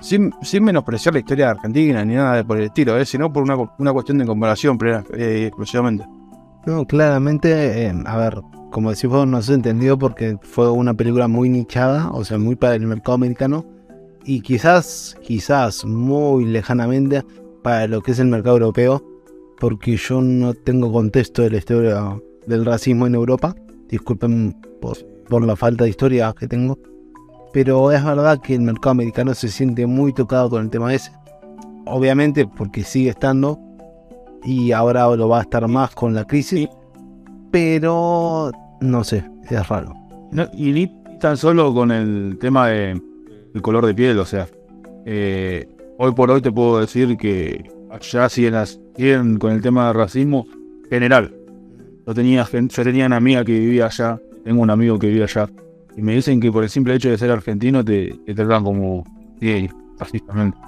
Sin, 0.00 0.30
sin 0.42 0.62
menospreciar 0.64 1.14
la 1.14 1.20
historia 1.20 1.46
de 1.46 1.50
Argentina 1.52 2.04
ni 2.04 2.14
nada 2.14 2.34
de 2.36 2.44
por 2.44 2.58
el 2.58 2.64
estilo, 2.64 2.98
¿eh? 2.98 3.06
sino 3.06 3.32
por 3.32 3.42
una, 3.42 3.56
una 3.78 3.92
cuestión 3.94 4.18
de 4.18 4.26
comparación 4.26 4.76
plena, 4.76 5.02
eh, 5.14 5.44
exclusivamente. 5.46 6.06
No, 6.66 6.84
claramente, 6.84 7.86
eh, 7.86 7.94
a 8.04 8.16
ver, 8.18 8.40
como 8.70 8.90
decís 8.90 9.08
vos, 9.08 9.26
no 9.26 9.40
se 9.42 9.54
entendió 9.54 9.98
porque 9.98 10.38
fue 10.42 10.70
una 10.70 10.94
película 10.94 11.28
muy 11.28 11.48
nichada, 11.48 12.10
o 12.10 12.24
sea, 12.24 12.38
muy 12.38 12.56
para 12.56 12.74
el 12.74 12.86
mercado 12.86 13.14
americano, 13.14 13.64
y 14.24 14.40
quizás, 14.40 15.16
quizás, 15.22 15.84
muy 15.84 16.44
lejanamente 16.44 17.24
para 17.62 17.86
lo 17.86 18.02
que 18.02 18.10
es 18.10 18.18
el 18.18 18.26
mercado 18.26 18.56
europeo, 18.56 19.02
porque 19.58 19.96
yo 19.96 20.20
no 20.20 20.52
tengo 20.52 20.92
contexto 20.92 21.42
de 21.42 21.50
la 21.50 21.58
historia 21.58 22.20
del 22.46 22.64
racismo 22.64 23.06
en 23.06 23.14
Europa. 23.14 23.54
Disculpen 23.88 24.54
por, 24.80 24.98
por 25.28 25.44
la 25.44 25.56
falta 25.56 25.84
de 25.84 25.90
historia 25.90 26.34
que 26.38 26.48
tengo. 26.48 26.78
Pero 27.52 27.90
es 27.92 28.04
verdad 28.04 28.40
que 28.42 28.54
el 28.54 28.62
mercado 28.62 28.90
americano 28.90 29.32
se 29.34 29.48
siente 29.48 29.86
muy 29.86 30.12
tocado 30.12 30.50
con 30.50 30.64
el 30.64 30.70
tema 30.70 30.92
ese. 30.92 31.12
Obviamente 31.86 32.46
porque 32.46 32.82
sigue 32.82 33.10
estando 33.10 33.58
y 34.44 34.72
ahora 34.72 35.14
lo 35.16 35.28
va 35.28 35.38
a 35.38 35.42
estar 35.42 35.66
más 35.68 35.94
con 35.94 36.14
la 36.14 36.26
crisis. 36.26 36.68
Pero 37.50 38.50
no 38.80 39.04
sé, 39.04 39.24
es 39.48 39.68
raro. 39.68 39.94
No, 40.32 40.46
y 40.52 40.72
ni 40.72 40.92
tan 41.20 41.36
solo 41.36 41.72
con 41.72 41.90
el 41.90 42.36
tema 42.40 42.68
de 42.68 43.00
el 43.54 43.62
color 43.62 43.86
de 43.86 43.94
piel, 43.94 44.18
o 44.18 44.26
sea, 44.26 44.46
eh, 45.06 45.66
hoy 45.98 46.12
por 46.12 46.30
hoy 46.30 46.42
te 46.42 46.52
puedo 46.52 46.78
decir 46.78 47.16
que 47.16 47.70
allá 47.90 48.28
siguen, 48.28 48.54
siguen 48.94 49.38
con 49.38 49.52
el 49.52 49.62
tema 49.62 49.86
de 49.86 49.92
racismo 49.94 50.46
general. 50.90 51.34
Yo 52.06 52.14
tenía, 52.14 52.46
yo 52.52 52.84
tenía 52.84 53.06
una 53.06 53.16
amiga 53.16 53.44
que 53.44 53.58
vivía 53.58 53.86
allá, 53.86 54.20
tengo 54.44 54.62
un 54.62 54.70
amigo 54.70 54.98
que 54.98 55.08
vive 55.08 55.24
allá, 55.24 55.48
y 55.96 56.02
me 56.02 56.14
dicen 56.14 56.38
que 56.38 56.52
por 56.52 56.64
el 56.64 56.68
simple 56.68 56.94
hecho 56.94 57.08
de 57.08 57.16
ser 57.16 57.30
argentino 57.30 57.82
te, 57.82 58.18
te 58.26 58.34
tratan 58.34 58.64
como 58.64 59.04
gay, 59.40 59.70
racistamente. 59.98 60.58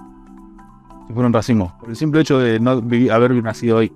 Si 1.07 1.12
fuera 1.12 1.27
un 1.27 1.33
racismo, 1.33 1.77
por 1.79 1.91
el 1.91 1.97
simple 1.97 2.23
hecho 2.23 2.38
de 2.38 2.59
no 2.59 2.71
haber 3.12 3.43
nacido 3.43 3.79
ahí. 3.79 3.93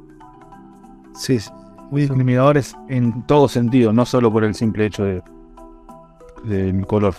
Sí, 1.15 1.41
sí. 1.41 1.51
Muy 1.93 2.01
discriminadores 2.01 2.75
en 2.89 3.23
todo 3.27 3.49
sentido, 3.49 3.93
no 3.93 4.07
solo 4.07 4.33
por 4.33 4.45
el 4.45 4.55
simple 4.55 4.87
hecho 4.87 5.05
de, 5.05 5.23
de 6.45 6.73
mi 6.73 6.85
color. 6.85 7.15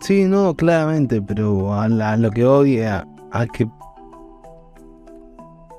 Sí, 0.00 0.24
no, 0.24 0.54
claramente, 0.54 1.20
pero 1.20 1.74
a, 1.74 1.86
lo 1.86 2.30
que 2.30 2.46
odia, 2.46 3.06
a, 3.30 3.46
que 3.46 3.68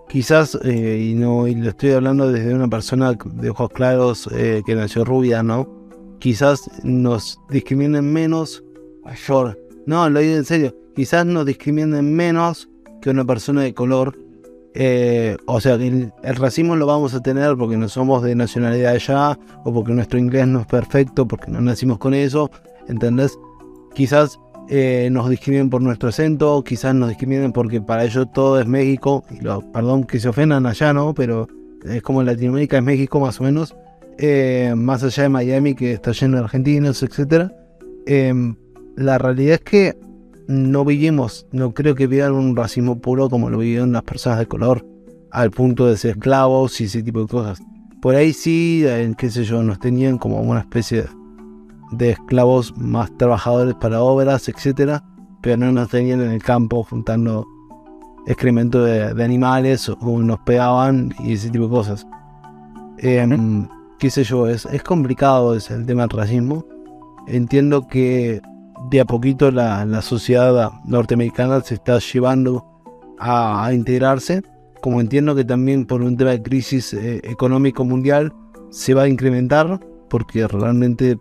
quizás, 0.08 0.56
eh, 0.64 1.00
y 1.00 1.16
no 1.16 1.48
y 1.48 1.56
lo 1.56 1.70
estoy 1.70 1.94
hablando 1.94 2.32
desde 2.32 2.54
una 2.54 2.68
persona 2.68 3.14
de 3.14 3.50
ojos 3.50 3.70
claros 3.72 4.30
eh, 4.36 4.62
que 4.68 4.76
nació 4.76 5.04
rubia, 5.04 5.42
¿no? 5.42 5.68
Quizás 6.20 6.70
nos 6.84 7.40
discriminen 7.50 8.14
menos, 8.14 8.64
mayor. 9.04 9.60
No, 9.88 10.08
lo 10.12 10.20
digo 10.20 10.36
en 10.36 10.46
serio, 10.46 10.76
quizás 10.96 11.26
nos 11.26 11.48
discriminen 11.48 12.16
menos 12.16 12.70
que 13.02 13.10
una 13.10 13.26
persona 13.26 13.64
de 13.64 13.74
color 13.74 14.16
eh, 14.78 15.38
o 15.46 15.62
sea, 15.62 15.76
el, 15.76 16.12
el, 16.22 16.36
racismo 16.36 16.76
lo 16.76 16.86
vamos 16.86 17.14
a 17.14 17.22
tener 17.22 17.56
porque 17.56 17.78
no 17.78 17.88
somos 17.88 18.22
de 18.22 18.36
nacionalidad 18.36 18.94
allá, 18.94 19.40
o 19.64 19.74
porque 19.74 19.94
nuestro 19.94 20.20
inglés 20.20 20.48
no 20.48 20.60
es 20.60 20.68
perfecto, 20.68 21.26
porque 21.26 21.50
no 21.50 21.62
nacimos 21.62 21.98
con 21.98 22.14
eso, 22.14 22.52
¿entendés? 22.90 23.40
Quizás 23.94 24.38
eh, 24.68 25.08
nos 25.14 25.30
discriminen 25.30 25.70
por 25.70 25.82
nuestro 25.82 26.10
acento, 26.10 26.62
quizás 26.66 26.94
nos 26.94 27.08
discriminen 27.08 27.54
porque 27.54 27.80
para 27.80 28.04
ellos 28.04 28.28
todo 28.34 28.60
es 28.60 28.68
México, 28.68 29.24
y 29.32 29.40
lo, 29.40 29.62
perdón 29.72 30.04
que 30.04 30.20
se 30.20 30.28
ofendan 30.28 30.66
allá, 30.66 30.92
¿no? 30.92 31.14
Pero 31.14 31.48
es 31.86 32.02
como 32.02 32.22
Latinoamérica 32.22 32.78
es 32.78 32.84
México 32.84 33.22
más 33.22 33.40
o 33.40 33.46
menos, 33.46 33.74
eh, 34.18 34.74
más 34.76 35.04
allá 35.04 35.24
de 35.24 35.30
Miami 35.30 35.76
que 35.76 35.94
está 35.94 36.12
lleno 36.12 36.36
de 36.36 36.44
argentinos, 36.44 37.02
etc. 37.02 37.50
la 38.98 39.18
realidad 39.18 39.54
es 39.54 39.62
que 39.62 40.05
no 40.48 40.86
vivimos, 40.86 41.48
no 41.52 41.74
creo 41.74 41.96
que 41.96 42.08
vivan 42.08 42.34
un 42.34 42.56
racismo 42.56 43.00
puro 43.00 43.30
como 43.30 43.50
lo 43.50 43.60
vivieron 43.60 43.92
las 43.92 44.04
personas 44.04 44.40
de 44.40 44.48
color, 44.48 44.86
al 45.32 45.52
punto 45.52 45.88
de 45.88 45.98
ser 45.98 46.12
esclavos 46.12 46.80
y 46.82 46.86
ese 46.86 47.04
tipo 47.04 47.22
de 47.22 47.28
cosas. 47.28 47.62
Por 48.02 48.16
ahí 48.16 48.34
sí, 48.34 48.86
qué 49.18 49.30
sé 49.30 49.44
yo, 49.44 49.64
nos 49.64 49.80
tenían 49.80 50.18
como 50.18 50.42
una 50.42 50.60
especie 50.60 51.06
de 51.92 52.12
esclavos 52.12 52.76
más 52.78 53.16
trabajadores 53.18 53.76
para 53.76 54.02
obras, 54.02 54.48
etcétera, 54.48 55.04
pero 55.42 55.58
no 55.58 55.72
nos 55.72 55.90
tenían 55.90 56.22
en 56.22 56.32
el 56.32 56.44
campo 56.44 56.84
juntando 56.84 57.46
excremento 58.28 58.84
de, 58.84 59.24
animales 59.24 59.90
o 59.90 60.20
nos 60.20 60.40
pegaban 60.40 61.14
y 61.20 61.34
ese 61.34 61.50
tipo 61.50 61.66
de 61.66 61.70
cosas. 61.72 62.08
Em, 63.00 63.68
qué 64.00 64.10
sé 64.10 64.24
yo, 64.24 64.48
es, 64.48 64.66
es 64.66 64.84
complicado 64.84 65.56
es 65.56 65.70
el 65.72 65.86
tema 65.86 66.04
del 66.04 66.18
racismo. 66.18 66.66
Entiendo 67.28 67.88
que 67.88 68.42
de 68.90 69.00
a 69.00 69.06
poquito 69.06 69.52
la, 69.52 70.02
sociedad 70.02 70.72
norteamericana 70.86 71.62
se 71.62 71.76
está 71.76 72.00
llevando 72.00 72.66
a, 73.20 73.72
integrarse, 73.74 74.44
como 74.82 75.02
entiendo 75.02 75.36
que 75.36 75.46
también 75.46 75.86
por 75.86 76.02
un 76.02 76.18
tema 76.18 76.32
de 76.32 76.42
crisis 76.42 76.94
eh, 76.94 77.22
económico 77.24 77.86
mundial 77.86 78.34
se 78.70 78.94
va 78.94 79.04
a 79.04 79.08
incrementar, 79.08 79.80
porque 80.10 80.48
realmente 80.48 81.18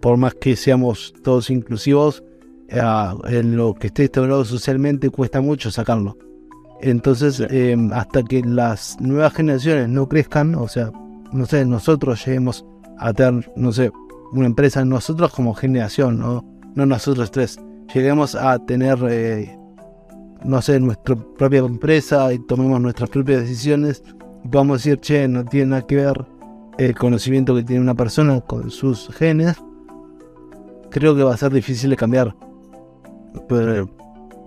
por 0.00 0.16
más 0.16 0.34
que 0.34 0.56
seamos 0.56 1.14
todos 1.22 1.50
inclusivos, 1.50 2.24
eh, 2.68 2.80
en 3.26 3.56
lo 3.56 3.74
que 3.74 3.88
esté 3.88 4.04
instaurado 4.04 4.44
socialmente 4.44 5.10
cuesta 5.10 5.40
mucho 5.40 5.70
sacarlo. 5.70 6.16
Entonces, 6.80 7.40
eh, 7.50 7.76
hasta 7.92 8.22
que 8.24 8.42
las 8.42 9.00
nuevas 9.00 9.34
generaciones 9.34 9.88
no 9.88 10.08
crezcan, 10.08 10.56
o 10.56 10.66
sea, 10.66 10.90
no 11.32 11.46
sé, 11.46 11.64
nosotros 11.64 12.24
lleguemos 12.24 12.66
a 12.98 13.12
tener, 13.12 13.52
no 13.56 13.72
sé, 13.72 13.92
una 14.32 14.46
empresa, 14.46 14.84
nosotros 14.84 15.32
como 15.32 15.54
generación, 15.54 16.18
¿no? 16.18 16.51
No 16.74 16.86
nosotros 16.86 17.30
tres, 17.30 17.58
lleguemos 17.92 18.34
a 18.34 18.58
tener, 18.58 18.98
eh, 19.08 19.56
no 20.44 20.62
sé, 20.62 20.80
nuestra 20.80 21.16
propia 21.16 21.60
empresa 21.60 22.32
y 22.32 22.38
tomemos 22.38 22.80
nuestras 22.80 23.10
propias 23.10 23.42
decisiones. 23.42 24.02
Y 24.44 24.48
podamos 24.48 24.82
decir, 24.82 24.98
che, 25.00 25.28
no 25.28 25.44
tiene 25.44 25.66
nada 25.66 25.86
que 25.86 25.96
ver 25.96 26.26
el 26.78 26.94
conocimiento 26.96 27.54
que 27.54 27.62
tiene 27.62 27.82
una 27.82 27.94
persona 27.94 28.40
con 28.40 28.70
sus 28.70 29.08
genes, 29.14 29.56
creo 30.90 31.14
que 31.14 31.22
va 31.22 31.34
a 31.34 31.36
ser 31.36 31.52
difícil 31.52 31.90
de 31.90 31.96
cambiar. 31.96 32.34
Pero 33.48 33.88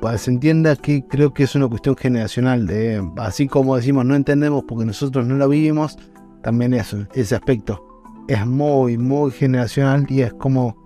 para 0.01 0.13
que 0.13 0.19
se 0.19 0.31
entienda 0.31 0.75
que 0.75 1.05
creo 1.07 1.33
que 1.33 1.43
es 1.43 1.55
una 1.55 1.67
cuestión 1.67 1.95
generacional, 1.95 2.69
así 3.17 3.47
como 3.47 3.75
decimos 3.75 4.05
no 4.05 4.15
entendemos 4.15 4.63
porque 4.67 4.85
nosotros 4.85 5.25
no 5.25 5.35
lo 5.35 5.47
vivimos, 5.47 5.97
también 6.43 6.73
eso, 6.73 7.05
ese 7.13 7.35
aspecto. 7.35 7.81
Es 8.27 8.45
muy, 8.45 8.97
muy 8.97 9.31
generacional 9.31 10.05
y 10.09 10.21
es 10.21 10.33
como 10.33 10.84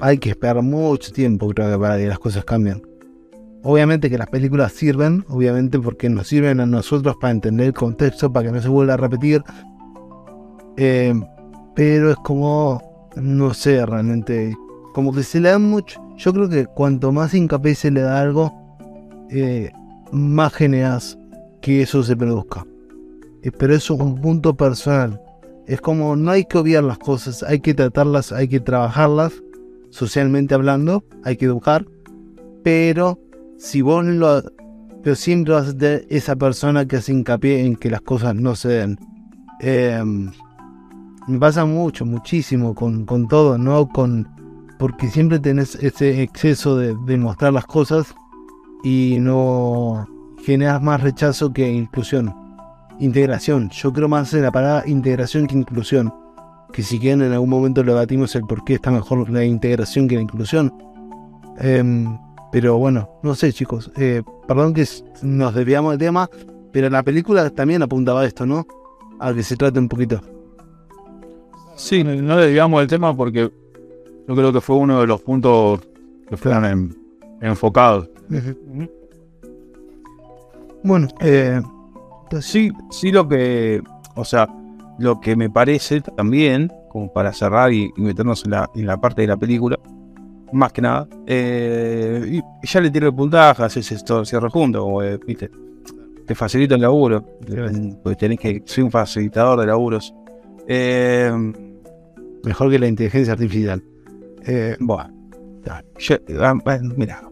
hay 0.00 0.18
que 0.18 0.30
esperar 0.30 0.62
mucho 0.62 1.12
tiempo 1.12 1.48
creo 1.48 1.72
que 1.72 1.78
para 1.78 1.96
que 1.96 2.06
las 2.06 2.18
cosas 2.18 2.44
cambien. 2.44 2.82
Obviamente 3.62 4.08
que 4.08 4.18
las 4.18 4.28
películas 4.28 4.72
sirven, 4.72 5.24
obviamente 5.28 5.78
porque 5.78 6.08
nos 6.08 6.28
sirven 6.28 6.60
a 6.60 6.66
nosotros 6.66 7.16
para 7.20 7.32
entender 7.32 7.68
el 7.68 7.72
contexto, 7.72 8.32
para 8.32 8.46
que 8.46 8.52
no 8.52 8.62
se 8.62 8.68
vuelva 8.68 8.94
a 8.94 8.96
repetir. 8.96 9.42
Eh, 10.76 11.14
pero 11.74 12.10
es 12.10 12.16
como, 12.18 13.10
no 13.16 13.54
sé, 13.54 13.84
realmente, 13.84 14.54
como 14.94 15.12
que 15.12 15.24
se 15.24 15.40
le 15.40 15.48
da 15.48 15.58
mucho. 15.58 16.00
Yo 16.16 16.32
creo 16.32 16.48
que 16.48 16.66
cuanto 16.66 17.10
más 17.10 17.34
hincapié 17.34 17.74
se 17.74 17.90
le 17.90 18.02
da 18.02 18.20
algo, 18.20 18.52
eh, 19.30 19.72
más 20.12 20.52
generas 20.54 21.18
que 21.60 21.82
eso 21.82 22.04
se 22.04 22.16
produzca. 22.16 22.64
Eh, 23.42 23.50
pero 23.50 23.74
eso 23.74 23.94
es 23.94 24.00
un 24.00 24.20
punto 24.20 24.56
personal. 24.56 25.20
Es 25.66 25.80
como 25.80 26.14
no 26.14 26.30
hay 26.30 26.44
que 26.44 26.58
obviar 26.58 26.84
las 26.84 26.98
cosas, 26.98 27.42
hay 27.42 27.58
que 27.58 27.74
tratarlas, 27.74 28.30
hay 28.30 28.46
que 28.46 28.60
trabajarlas 28.60 29.32
socialmente 29.96 30.54
hablando, 30.54 31.04
hay 31.24 31.36
que 31.36 31.46
educar, 31.46 31.86
pero 32.62 33.18
si 33.58 33.80
vos 33.80 34.04
lo... 34.04 34.42
Pero 35.02 35.16
siempre 35.16 35.54
vas 35.54 35.68
a 35.68 35.76
tener 35.76 36.04
esa 36.10 36.34
persona 36.36 36.84
que 36.84 36.96
hace 36.96 37.12
hincapié 37.12 37.64
en 37.64 37.76
que 37.76 37.90
las 37.90 38.00
cosas 38.00 38.34
no 38.34 38.56
se 38.56 38.68
den. 38.68 38.98
Em, 39.60 40.32
me 41.28 41.38
pasa 41.38 41.64
mucho, 41.64 42.04
muchísimo 42.04 42.74
con, 42.74 43.06
con, 43.06 43.28
todo, 43.28 43.56
¿no? 43.56 43.88
Con, 43.88 44.28
porque 44.78 45.06
siempre 45.06 45.38
tenés 45.38 45.76
ese 45.76 46.22
exceso 46.22 46.76
de, 46.76 46.96
de 47.06 47.16
mostrar 47.16 47.52
las 47.52 47.66
cosas 47.66 48.14
y 48.82 49.18
no 49.20 50.06
generas 50.44 50.82
más 50.82 51.00
rechazo 51.00 51.52
que 51.52 51.70
inclusión. 51.70 52.34
Integración. 52.98 53.70
Yo 53.70 53.92
creo 53.92 54.08
más 54.08 54.34
en 54.34 54.42
la 54.42 54.50
palabra 54.50 54.88
integración 54.88 55.46
que 55.46 55.56
inclusión 55.56 56.12
que 56.72 56.82
si 56.82 56.98
quieren 56.98 57.22
en 57.22 57.32
algún 57.32 57.50
momento 57.50 57.82
lo 57.82 57.92
debatimos 57.92 58.34
el 58.34 58.42
por 58.42 58.64
qué 58.64 58.74
está 58.74 58.90
mejor 58.90 59.30
la 59.30 59.44
integración 59.44 60.08
que 60.08 60.16
la 60.16 60.22
inclusión. 60.22 60.72
Em, 61.58 62.18
pero 62.52 62.78
bueno, 62.78 63.08
no 63.22 63.34
sé 63.34 63.52
chicos, 63.52 63.90
eh, 63.96 64.22
perdón 64.46 64.74
que 64.74 64.86
nos 65.22 65.54
desviamos 65.54 65.92
del 65.92 65.98
tema, 65.98 66.28
pero 66.72 66.90
la 66.90 67.02
película 67.02 67.48
también 67.50 67.82
apuntaba 67.82 68.22
a 68.22 68.26
esto, 68.26 68.46
¿no? 68.46 68.66
A 69.18 69.32
que 69.32 69.42
se 69.42 69.56
trate 69.56 69.78
un 69.78 69.88
poquito. 69.88 70.20
Sí, 71.76 72.02
no 72.04 72.36
desviamos 72.36 72.80
del 72.80 72.88
tema 72.88 73.14
porque 73.14 73.50
yo 74.28 74.34
creo 74.34 74.52
que 74.52 74.60
fue 74.60 74.76
uno 74.76 75.00
de 75.00 75.06
los 75.06 75.20
puntos 75.20 75.80
que 76.28 76.36
fueron 76.36 76.96
enfocados. 77.40 78.08
Bueno, 80.82 81.08
eh, 81.20 81.60
sí, 82.40 82.72
sí 82.90 83.10
lo 83.10 83.28
que, 83.28 83.82
o 84.14 84.24
sea, 84.24 84.48
lo 84.98 85.20
que 85.20 85.36
me 85.36 85.50
parece 85.50 86.00
también, 86.00 86.72
como 86.88 87.12
para 87.12 87.32
cerrar 87.32 87.72
y, 87.72 87.90
meternos 87.96 88.44
en 88.44 88.52
la, 88.52 88.70
en 88.74 88.86
la, 88.86 88.96
parte 89.00 89.22
de 89.22 89.28
la 89.28 89.36
película, 89.36 89.78
más 90.52 90.72
que 90.72 90.82
nada, 90.82 91.08
eh, 91.26 92.40
y 92.62 92.66
ya 92.66 92.80
le 92.80 92.90
tiro 92.90 93.08
el 93.08 93.14
puntaje, 93.14 93.62
haces 93.62 93.92
esto 93.92 94.24
cierre 94.24 94.48
junto, 94.48 95.02
eh, 95.02 95.18
viste, 95.26 95.50
te 96.26 96.34
facilita 96.34 96.74
el 96.74 96.80
laburo, 96.80 97.24
porque 98.02 98.16
tenés 98.16 98.38
que, 98.38 98.62
soy 98.64 98.84
un 98.84 98.90
facilitador 98.90 99.60
de 99.60 99.66
laburos. 99.66 100.14
Eh, 100.66 101.32
Mejor 102.44 102.70
que 102.70 102.78
la 102.78 102.86
inteligencia 102.86 103.32
artificial. 103.32 103.82
bueno, 104.78 105.12
ah, 105.68 106.62
mira, 106.96 107.22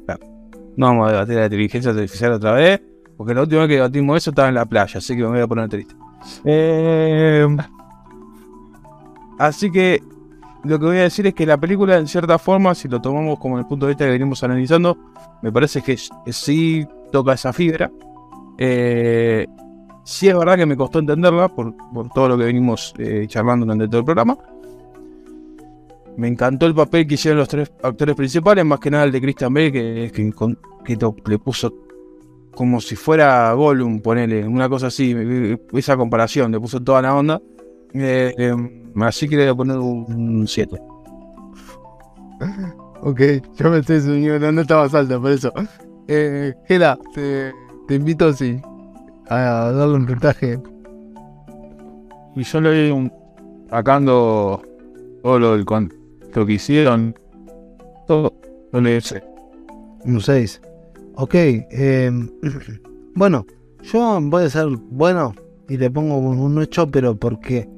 no 0.77 0.87
vamos 0.87 1.09
a 1.09 1.13
debatir 1.13 1.37
la 1.37 1.45
inteligencia 1.45 1.93
artificial 1.93 2.33
otra 2.33 2.53
vez, 2.53 2.83
Porque 3.17 3.33
la 3.33 3.43
última 3.43 3.61
vez 3.61 3.69
que 3.69 3.75
debatimos 3.75 4.17
eso 4.17 4.31
estaba 4.31 4.49
en 4.49 4.55
la 4.55 4.67
playa, 4.67 4.99
así 4.99 5.15
que 5.15 5.23
me 5.23 5.29
voy 5.29 5.41
a 5.41 5.47
poner 5.47 5.69
triste. 5.69 5.95
Eh, 6.45 7.47
así 9.39 9.71
que 9.71 10.03
lo 10.65 10.79
que 10.79 10.87
voy 10.87 10.97
a 10.97 11.03
decir 11.03 11.27
es 11.27 11.35
que 11.35 11.45
la 11.45 11.59
película, 11.59 11.99
en 11.99 12.09
cierta 12.09 12.39
forma, 12.39 12.75
si 12.75 12.89
lo 12.89 13.01
tomamos 13.01 13.39
como 13.39 13.59
el 13.59 13.67
punto 13.67 13.87
de 13.87 13.91
vista 13.91 14.05
que 14.07 14.13
venimos 14.13 14.43
analizando, 14.43 14.97
me 15.43 15.53
parece 15.53 15.83
que 15.83 15.97
sí 16.33 16.87
toca 17.13 17.35
esa 17.35 17.53
fibra. 17.53 17.91
Eh, 18.57 19.47
sí 20.05 20.29
es 20.29 20.37
verdad 20.37 20.57
que 20.57 20.67
me 20.67 20.77
costó 20.77 21.01
entenderla 21.01 21.49
por, 21.49 21.75
todo 22.15 22.29
lo 22.29 22.39
que 22.39 22.45
venimos 22.45 22.95
eh, 22.99 23.27
charlando 23.29 23.67
durante 23.67 23.89
todo 23.89 23.99
el 23.99 24.05
programa. 24.05 24.39
Me 26.17 26.29
encantó 26.29 26.67
el 26.67 26.75
papel 26.75 27.07
que 27.07 27.15
hicieron 27.15 27.41
los 27.41 27.49
tres 27.49 27.73
actores 27.83 28.15
principales, 28.15 28.65
más 28.65 28.81
que 28.81 28.91
nada 28.91 29.05
el 29.05 29.13
de 29.13 29.21
Christian 29.21 29.53
Bale, 29.53 29.73
que, 29.73 30.13
que, 30.85 30.99
le 31.27 31.39
puso 31.39 31.75
como 32.55 32.81
si 32.81 32.97
fuera 32.97 33.53
Gollum, 33.53 34.01
ponele, 34.01 34.47
una 34.47 34.69
cosa 34.69 34.89
así, 34.89 35.15
esa 35.73 35.97
comparación, 35.97 36.53
le 36.53 36.61
puso 36.61 36.83
toda 36.83 37.03
la 37.03 37.15
onda. 37.15 37.41
Eh, 37.93 38.35
em, 38.39 39.03
así 39.03 39.29
que 39.29 39.37
le 39.37 39.45
voy 39.45 39.53
a 39.53 39.55
poner 39.55 39.79
un 39.79 40.47
7. 40.47 40.81
Ok, 43.07 43.21
yo 43.57 43.71
me 43.71 43.81
estoy 43.81 44.01
subiendo, 44.01 44.51
no 44.51 44.63
estaba 44.63 44.85
alto, 44.85 45.21
por 45.21 45.31
eso. 45.31 45.53
Eh, 46.09 46.55
Gela, 46.67 46.99
te, 47.15 47.53
te 47.87 47.97
invito 47.97 48.33
sí, 48.33 48.63
a 49.29 49.73
darle 49.73 49.97
un 49.97 50.07
puntaje. 50.07 50.59
Y 52.35 52.43
yo 52.43 52.61
le 52.63 52.69
doy 52.71 52.91
un. 52.91 53.13
sacando 53.69 54.63
todo 55.23 55.39
lo, 55.39 55.53
del, 55.53 55.67
lo 56.35 56.47
que 56.47 56.53
hicieron, 56.55 57.15
todo, 58.07 58.33
lo 58.73 58.81
le 58.81 59.01
Un 60.07 60.21
6. 60.21 60.63
Ok, 61.17 61.35
eh, 61.35 62.11
bueno, 63.15 63.47
yo 63.83 64.19
voy 64.21 64.45
a 64.45 64.51
ser 64.51 64.67
bueno 64.67 65.33
y 65.69 65.77
le 65.77 65.89
pongo 65.89 66.19
un 66.19 66.59
8, 66.59 66.91
pero 66.91 67.17
porque 67.17 67.69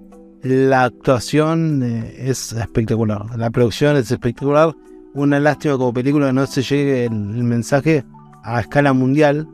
la 0.43 0.85
actuación 0.85 1.83
eh, 1.83 2.15
es 2.31 2.53
espectacular, 2.53 3.27
la 3.37 3.51
producción 3.51 3.97
es 3.97 4.11
espectacular. 4.11 4.75
Una 5.15 5.39
lástima 5.39 5.77
como 5.77 5.93
película 5.93 6.27
que 6.27 6.33
no 6.33 6.47
se 6.47 6.63
llegue 6.63 7.07
el, 7.07 7.13
mensaje 7.13 8.05
a 8.43 8.61
escala 8.61 8.93
mundial. 8.93 9.49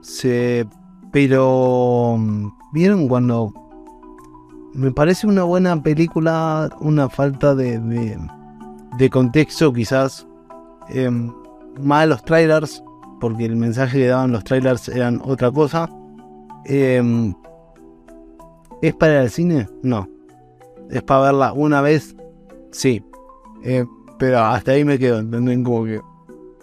Se, 0.00 0.66
pero 1.12 2.16
vieron 2.72 3.08
cuando 3.08 3.52
me 4.74 4.92
parece 4.92 5.26
una 5.26 5.42
buena 5.42 5.82
película, 5.82 6.70
una 6.80 7.08
falta 7.08 7.54
de, 7.54 7.78
de, 8.98 9.10
contexto 9.10 9.72
quizás. 9.72 10.26
Eh, 10.88 11.10
malos 11.82 12.24
trailers, 12.24 12.82
porque 13.20 13.44
el 13.44 13.56
mensaje 13.56 13.98
que 13.98 14.06
daban 14.06 14.32
los 14.32 14.44
trailers 14.44 14.88
eran 14.88 15.20
otra 15.24 15.50
cosa. 15.50 15.88
Em, 16.64 17.34
¿Es 18.82 18.94
para 18.94 19.12
ir 19.12 19.18
al 19.18 19.30
cine? 19.30 19.68
No. 19.82 20.08
¿Es 20.90 21.02
para 21.02 21.22
verla 21.22 21.52
una 21.52 21.80
vez? 21.82 22.16
Sí. 22.72 23.04
Eh, 23.62 23.84
pero 24.18 24.38
hasta 24.40 24.72
ahí 24.72 24.84
me 24.84 24.98
quedo, 24.98 25.18
¿entenden? 25.18 25.64
Como 25.64 25.84
que 25.84 26.00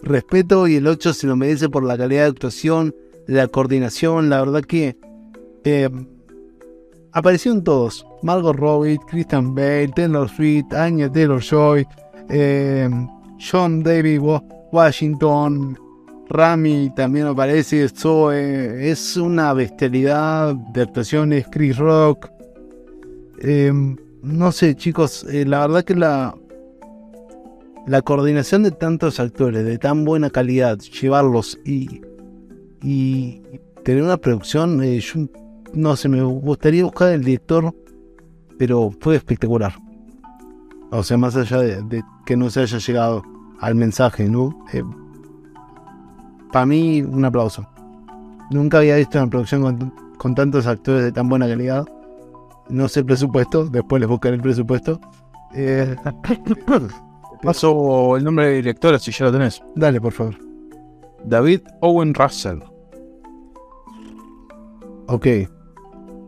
respeto 0.02 0.68
y 0.68 0.76
el 0.76 0.88
8 0.88 1.14
se 1.14 1.28
lo 1.28 1.36
merece 1.36 1.70
por 1.70 1.84
la 1.84 1.98
calidad 1.98 2.24
de 2.24 2.30
actuación, 2.30 2.96
la 3.28 3.48
coordinación, 3.48 4.30
la 4.30 4.40
verdad 4.40 4.62
que 4.62 4.98
em, 5.64 6.08
aparecieron 7.12 7.64
todos. 7.64 8.06
Margot 8.24 8.56
Robbie, 8.56 9.00
Christian 9.10 9.54
Bale, 9.54 9.90
Taylor 9.90 10.30
Swift, 10.30 10.74
Anya 10.74 11.12
Taylor-Joy, 11.12 11.88
em, 12.30 13.08
John 13.40 13.84
David 13.84 14.22
Washington, 14.72 15.78
Rami 16.30 16.92
también 16.96 17.28
aparece, 17.28 17.88
Zoe, 17.90 18.92
es 18.92 19.18
una 19.18 19.54
bestialidad 19.54 20.56
de 20.56 20.82
actuaciones, 20.82 21.48
Chris 21.52 21.78
Rock. 21.78 22.30
Em, 23.40 23.96
no 24.22 24.52
sé, 24.52 24.76
chicos, 24.76 25.26
eh, 25.30 25.46
la 25.46 25.62
verdad 25.68 25.84
que 25.84 25.96
la, 25.96 26.36
la 27.86 28.02
coordinación 28.02 28.64
de 28.64 28.72
tantos 28.72 29.20
actores 29.20 29.64
de 29.64 29.78
tan 29.78 30.04
buena 30.04 30.30
calidad, 30.30 30.78
llevarlos 30.80 31.60
y, 31.64 32.02
y 32.82 33.42
tener 33.84 34.04
una 34.04 34.18
producción, 34.18 34.84
eh, 34.84 35.00
yo 35.00 35.28
no 35.74 35.96
sé, 35.96 36.10
me 36.10 36.22
gustaría 36.22 36.84
buscar 36.84 37.14
el 37.14 37.24
director, 37.24 37.74
pero 38.58 38.92
fue 39.00 39.16
espectacular. 39.16 39.74
O 40.92 41.04
sea, 41.04 41.18
más 41.18 41.36
allá 41.36 41.60
de, 41.60 42.04
que 42.26 42.38
no 42.38 42.50
se 42.50 42.62
haya 42.62 42.78
llegado 42.78 43.24
al 43.60 43.76
mensaje, 43.76 44.30
¿no? 44.30 44.66
Eh, 44.74 44.84
para 46.52 46.66
mí, 46.66 47.02
un 47.02 47.26
aplauso. 47.26 47.68
Nunca 48.52 48.80
había 48.80 48.96
visto 48.96 49.18
una 49.18 49.30
producción 49.30 49.94
con, 50.18 50.36
tantos 50.36 50.66
actores 50.68 51.04
de 51.04 51.12
tan 51.12 51.30
buena 51.30 51.48
calidad. 51.48 51.86
No 52.70 52.88
sé 52.88 53.02
el 53.02 53.06
presupuesto, 53.06 53.66
después 53.66 54.00
les 54.00 54.10
buscaré 54.10 54.36
el 54.36 54.42
presupuesto. 54.42 55.00
Eh, 55.54 55.96
Paso 57.42 58.18
el 58.18 58.24
nombre 58.24 58.48
de 58.48 58.56
director, 58.56 59.00
si 59.00 59.12
ya 59.12 59.26
lo 59.26 59.32
tenés. 59.32 59.62
Dale, 59.76 60.02
por 60.02 60.12
favor. 60.12 60.36
David 61.24 61.62
Owen 61.82 62.14
Russell. 62.14 62.60
Ok. 65.08 65.28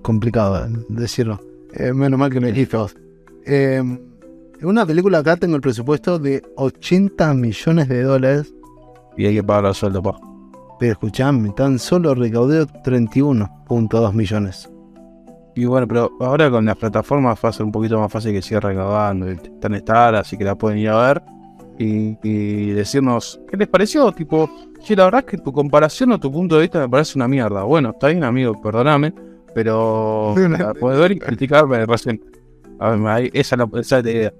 Complicado 0.02 0.68
decirlo. 0.90 1.40
Eh, 1.74 1.94
menos 1.94 2.20
mal 2.20 2.32
que 2.32 2.40
me 2.40 2.52
dijiste 2.52 2.78
vos. 2.78 2.96
En 3.46 4.09
una 4.64 4.86
película 4.86 5.20
acá 5.20 5.38
tengo 5.38 5.56
el 5.56 5.62
presupuesto 5.62 6.20
de 6.20 6.42
80 6.56 7.34
millones 7.34 7.88
de 7.88 8.04
dólares 8.04 8.54
y 9.18 9.26
hay 9.26 9.36
que 9.36 9.44
pagar 9.44 9.66
el 9.66 9.74
sueldo, 9.74 10.02
pa. 10.02 10.20
Pero 10.80 10.94
escuchame, 10.94 11.50
tan 11.50 11.78
solo 11.78 12.16
recaudé 12.16 12.66
31.2 12.66 14.14
millones. 14.14 14.70
Y 15.56 15.66
bueno, 15.66 15.88
pero 15.88 16.10
ahora 16.22 16.50
con 16.50 16.66
las 16.66 16.78
plataformas 16.78 17.38
va 17.44 17.50
a 17.50 17.54
ser 17.54 17.66
un 17.66 17.72
poquito 17.72 18.00
más 18.00 18.12
fácil 18.12 18.32
que 18.32 18.42
siga 18.42 18.62
recaudando. 18.62 19.28
Están 19.28 19.74
estar, 19.76 20.16
así 20.16 20.38
que 20.38 20.46
la 20.46 20.56
pueden 20.56 20.80
ir 20.80 20.90
a 20.90 21.08
ver 21.08 21.22
y, 21.78 22.72
decirnos 22.72 23.42
qué 23.50 23.58
les 23.58 23.68
pareció. 23.68 24.12
Tipo, 24.12 24.50
che, 24.82 24.96
la 24.96 25.06
verdad 25.06 25.26
es 25.26 25.32
que 25.32 25.38
tu 25.38 25.52
comparación 25.52 26.14
o 26.14 26.20
tu 26.20 26.32
punto 26.32 26.56
de 26.56 26.62
vista 26.62 26.80
me 26.80 26.88
parece 26.88 27.18
una 27.18 27.28
mierda. 27.28 27.64
Bueno, 27.64 27.90
está 27.90 28.08
bien, 28.08 28.24
amigo, 28.24 28.60
perdóname, 28.62 29.14
pero 29.54 30.34
puedes 30.80 31.00
ver 31.00 31.12
y 31.14 31.20
criticarme 31.20 31.86
recién. 31.86 32.22
A 32.80 32.92
ver, 32.92 33.30
esa 33.34 33.56
es 33.56 33.92
la 33.92 34.00
idea. 34.00 34.34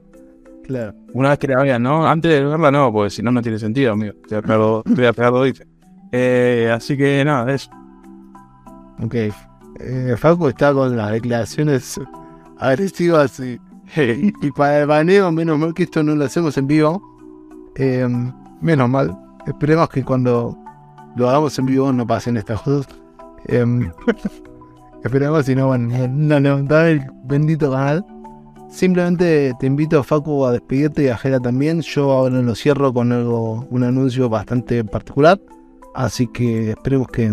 Una 1.14 1.30
vez 1.30 1.40
que 1.40 1.48
la 1.48 1.62
vean, 1.62 1.84
¿no? 1.84 2.08
Antes 2.08 2.32
de 2.32 2.46
verla, 2.46 2.72
no, 2.72 2.92
porque 2.92 3.10
si 3.10 3.24
no, 3.24 3.32
no 3.32 3.42
tiene 3.42 3.60
sentido, 3.60 3.94
amigo. 3.94 4.14
Estoy 4.22 4.38
a 4.38 5.14
pegar, 5.14 5.32
dos 5.32 5.46
dice. 5.46 5.68
Eh, 6.12 6.72
así 6.74 6.98
que 6.98 7.24
nada, 7.26 7.52
eso. 7.54 7.70
Ok. 9.04 9.16
Eh, 9.80 10.16
Facu 10.18 10.48
está 10.48 10.74
con 10.74 10.96
las 10.96 11.12
declaraciones 11.12 12.00
agresivas 12.58 13.40
y, 13.40 13.60
y 13.96 14.52
para 14.52 14.82
el 14.82 14.88
baneo, 14.88 15.32
menos 15.32 15.58
mal 15.58 15.74
que 15.74 15.84
esto 15.84 16.04
no 16.04 16.16
lo 16.16 16.26
hacemos 16.26 16.58
en 16.58 16.68
vivo. 16.68 17.02
Eh, 17.76 18.08
menos 18.62 18.90
mal. 18.90 19.18
Esperemos 19.48 19.90
que 19.90 20.04
cuando 20.04 20.58
lo 21.16 21.30
hagamos 21.30 21.58
en 21.60 21.66
vivo 21.66 21.92
no 21.92 22.06
pasen 22.06 22.38
estas 22.38 22.62
cosas. 22.62 22.88
Eh, 23.48 23.66
esperemos 25.04 25.46
si 25.46 25.56
no 25.56 25.70
van 25.70 25.92
a 26.32 26.40
levantar 26.40 26.88
el 26.88 27.02
bendito 27.24 27.72
canal. 27.72 28.06
Simplemente 28.70 29.54
te 29.60 29.66
invito, 29.66 30.04
Facu, 30.04 30.46
a 30.46 30.52
despedirte 30.52 31.04
y 31.04 31.08
a 31.08 31.18
Jera 31.18 31.40
también. 31.40 31.82
Yo 31.82 32.12
ahora 32.12 32.42
lo 32.42 32.54
cierro 32.56 32.94
con 32.94 33.12
algo, 33.12 33.68
un 33.70 33.84
anuncio 33.84 34.30
bastante 34.30 34.84
particular. 34.84 35.40
Así 35.96 36.28
que 36.28 36.72
esperemos 36.72 37.08
que, 37.08 37.32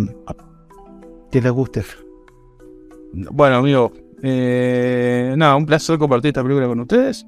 que 1.31 1.41
les 1.43 1.53
guste. 1.53 1.85
Bueno, 3.13 3.57
amigo, 3.57 3.93
eh, 4.23 5.35
nada, 5.37 5.57
un 5.57 5.67
placer 5.67 5.99
compartir 5.99 6.29
esta 6.29 6.43
película 6.43 6.67
con 6.67 6.81
ustedes. 6.81 7.27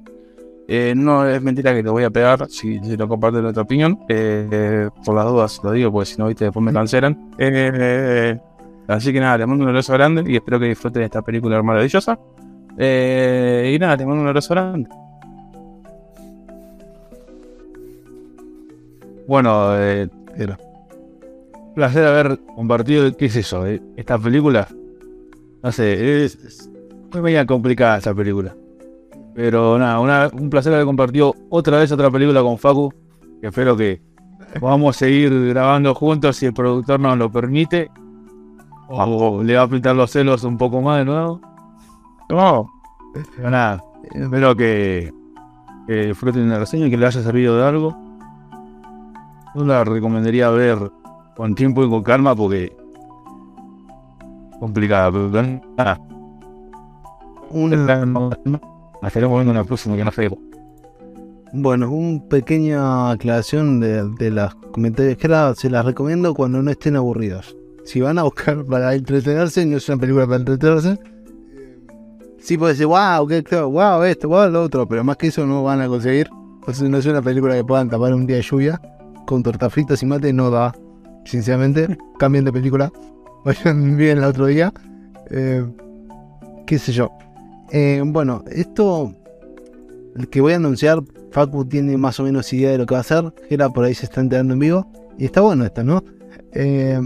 Eh, 0.67 0.93
no 0.95 1.25
es 1.25 1.41
mentira 1.41 1.73
que 1.73 1.81
lo 1.81 1.93
voy 1.93 2.03
a 2.03 2.11
pegar 2.11 2.47
si, 2.49 2.79
lo 2.79 3.07
comparten 3.07 3.45
otra 3.45 3.63
opinión. 3.63 3.99
Eh, 4.09 4.89
por 5.05 5.15
las 5.15 5.25
dudas 5.25 5.61
lo 5.63 5.71
digo, 5.71 5.91
porque 5.91 6.07
si 6.07 6.17
no, 6.17 6.27
viste, 6.27 6.45
después 6.45 6.63
me 6.63 6.73
cancelan. 6.73 7.31
así 8.87 9.13
que 9.13 9.19
nada, 9.19 9.37
les 9.37 9.47
mando 9.47 9.63
un 9.63 9.69
abrazo 9.69 9.93
grande 9.93 10.23
y 10.31 10.35
espero 10.35 10.59
que 10.59 10.65
disfruten 10.65 11.03
esta 11.03 11.21
película 11.21 11.61
maravillosa. 11.61 12.19
Eh, 12.81 13.73
y 13.75 13.79
nada, 13.79 13.97
te 13.97 14.05
mando 14.05 14.21
un 14.21 14.27
abrazo. 14.29 14.55
Bueno, 19.27 19.77
eh, 19.77 20.07
placer 21.75 22.05
haber 22.05 22.39
compartido, 22.55 23.15
¿qué 23.15 23.25
es 23.25 23.35
eso? 23.35 23.67
Eh? 23.67 23.81
Esta 23.97 24.17
película, 24.17 24.67
no 25.61 25.71
sé, 25.73 26.23
es, 26.23 26.69
muy 27.11 27.21
media 27.21 27.45
complicada 27.45 27.97
esta 27.97 28.13
película. 28.13 28.55
Pero 29.35 29.77
nada, 29.77 30.29
un 30.33 30.49
placer 30.49 30.73
haber 30.73 30.85
compartido 30.85 31.35
otra 31.49 31.79
vez 31.79 31.91
otra 31.91 32.09
película 32.09 32.41
con 32.41 32.57
Facu, 32.57 32.93
que 33.41 33.47
espero 33.47 33.75
que 33.75 34.01
podamos 34.59 34.95
seguir 34.95 35.49
grabando 35.49 35.93
juntos 35.93 36.37
si 36.37 36.45
el 36.45 36.53
productor 36.53 36.99
nos 36.99 37.17
lo 37.17 37.29
permite. 37.29 37.91
O 38.87 39.43
le 39.43 39.55
va 39.55 39.63
a 39.63 39.67
pintar 39.67 39.95
los 39.95 40.11
celos 40.11 40.43
un 40.43 40.57
poco 40.57 40.81
más 40.81 40.99
de 40.99 41.05
nuevo. 41.05 41.41
No, 42.29 42.71
pero 43.35 43.49
nada, 43.49 43.83
espero 44.13 44.55
que, 44.55 45.11
que 45.87 46.05
disfruten 46.07 46.49
la 46.49 46.59
reseña 46.59 46.87
y 46.87 46.91
que 46.91 46.97
les 46.97 47.15
haya 47.15 47.23
servido 47.23 47.57
de 47.57 47.65
algo. 47.65 47.97
Yo 49.55 49.65
la 49.65 49.83
recomendaría 49.83 50.49
ver 50.51 50.91
con 51.35 51.55
tiempo 51.55 51.83
y 51.83 51.89
con 51.89 52.03
calma 52.03 52.35
porque 52.35 52.75
complicada, 54.59 55.11
pero 55.11 55.41
nada. 55.77 55.99
Una, 57.49 58.29
estaremos 59.01 59.37
viendo 59.37 59.51
en 59.51 59.57
la 59.57 59.63
próxima 59.63 59.95
que 59.95 60.05
no 60.05 60.11
sé. 60.11 60.29
bueno, 61.53 61.89
una 61.89 62.21
pequeña 62.29 63.11
aclaración 63.11 63.79
de, 63.79 64.07
de 64.19 64.29
los 64.29 64.53
comentarios 64.71 65.17
que 65.17 65.25
era, 65.25 65.55
se 65.55 65.69
las 65.69 65.83
recomiendo 65.83 66.35
cuando 66.35 66.61
no 66.61 66.69
estén 66.69 66.95
aburridos. 66.95 67.55
Si 67.85 68.01
van 68.01 68.19
a 68.19 68.23
buscar 68.23 68.63
para 68.65 68.93
entretenerse, 68.93 69.65
no 69.65 69.77
es 69.77 69.89
una 69.89 69.97
película 69.97 70.25
para 70.25 70.37
entretenerse. 70.37 70.99
Sí 72.41 72.57
puede 72.57 72.73
decir, 72.73 72.87
wow, 72.87 73.27
qué 73.27 73.43
claro, 73.43 73.69
wow, 73.69 74.03
esto, 74.03 74.29
wow, 74.29 74.49
lo 74.49 74.63
otro, 74.63 74.87
pero 74.87 75.03
más 75.03 75.17
que 75.17 75.27
eso 75.27 75.45
no 75.45 75.63
van 75.63 75.81
a 75.81 75.87
conseguir. 75.87 76.29
Entonces 76.59 76.89
no 76.89 76.97
es 76.97 77.05
una 77.05 77.21
película 77.21 77.55
que 77.55 77.63
puedan 77.63 77.89
tapar 77.89 78.13
un 78.13 78.25
día 78.25 78.37
de 78.37 78.41
lluvia 78.41 78.81
con 79.25 79.43
torta 79.43 79.69
fritas 79.69 80.01
y 80.01 80.05
mate, 80.05 80.33
no 80.33 80.49
da. 80.49 80.73
Sinceramente, 81.25 81.97
cambien 82.19 82.45
de 82.45 82.51
película. 82.51 82.91
Vayan 83.45 83.97
bien 83.97 84.17
el 84.17 84.23
otro 84.23 84.47
día. 84.47 84.73
Eh, 85.29 85.65
qué 86.65 86.79
sé 86.79 86.91
yo. 86.91 87.11
Eh, 87.71 88.01
bueno, 88.05 88.43
esto 88.51 89.13
el 90.15 90.27
que 90.29 90.41
voy 90.41 90.53
a 90.53 90.55
anunciar, 90.57 91.01
Facu 91.31 91.65
tiene 91.65 91.97
más 91.97 92.19
o 92.19 92.23
menos 92.23 92.51
idea 92.51 92.71
de 92.71 92.77
lo 92.79 92.85
que 92.85 92.93
va 92.93 92.99
a 92.99 93.01
hacer. 93.01 93.33
Gera 93.47 93.69
por 93.69 93.85
ahí 93.85 93.93
se 93.93 94.05
está 94.05 94.21
enterando 94.21 94.53
en 94.53 94.59
vivo. 94.59 94.91
Y 95.17 95.25
está 95.25 95.41
bueno 95.41 95.65
esto, 95.65 95.83
¿no? 95.83 96.03
Eh, 96.53 96.99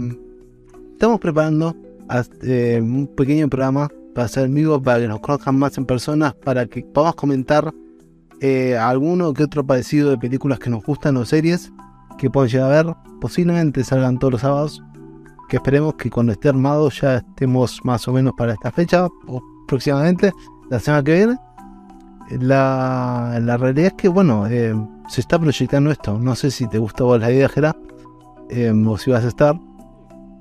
estamos 0.92 1.20
preparando 1.20 1.76
eh, 2.42 2.80
un 2.82 3.06
pequeño 3.08 3.48
programa 3.48 3.90
para 4.14 4.26
hacer 4.26 4.44
en 4.44 4.54
vivo, 4.54 4.80
para 4.80 5.00
que 5.00 5.08
nos 5.08 5.20
conozcan 5.20 5.58
más 5.58 5.76
en 5.76 5.86
personas, 5.86 6.34
para 6.34 6.66
que 6.66 6.82
podamos 6.82 7.16
comentar 7.16 7.72
eh, 8.40 8.76
alguno 8.76 9.32
que 9.32 9.44
otro 9.44 9.66
parecido 9.66 10.10
de 10.10 10.18
películas 10.18 10.58
que 10.58 10.70
nos 10.70 10.84
gustan 10.84 11.16
o 11.16 11.24
series 11.24 11.72
que 12.18 12.30
pueden 12.30 12.50
llegar 12.50 12.72
a 12.72 12.82
ver. 12.82 12.94
Posiblemente 13.20 13.82
salgan 13.84 14.18
todos 14.18 14.32
los 14.32 14.40
sábados. 14.42 14.82
Que 15.48 15.56
esperemos 15.56 15.94
que 15.94 16.10
cuando 16.10 16.32
esté 16.32 16.48
armado 16.48 16.88
ya 16.90 17.16
estemos 17.16 17.80
más 17.84 18.08
o 18.08 18.12
menos 18.12 18.32
para 18.36 18.54
esta 18.54 18.72
fecha, 18.72 19.06
o 19.26 19.42
próximamente, 19.68 20.32
la 20.70 20.80
semana 20.80 21.04
que 21.04 21.14
viene. 21.14 21.36
La, 22.40 23.38
la 23.42 23.56
realidad 23.58 23.88
es 23.88 23.92
que, 23.94 24.08
bueno, 24.08 24.46
eh, 24.46 24.74
se 25.08 25.20
está 25.20 25.38
proyectando 25.38 25.90
esto. 25.90 26.18
No 26.18 26.34
sé 26.34 26.50
si 26.50 26.66
te 26.66 26.78
gustó 26.78 27.06
vos 27.06 27.20
la 27.20 27.30
idea, 27.30 27.48
Gerard, 27.48 27.76
eh, 28.48 28.70
o 28.70 28.96
si 28.96 29.10
vas 29.10 29.24
a 29.24 29.28
estar. 29.28 29.54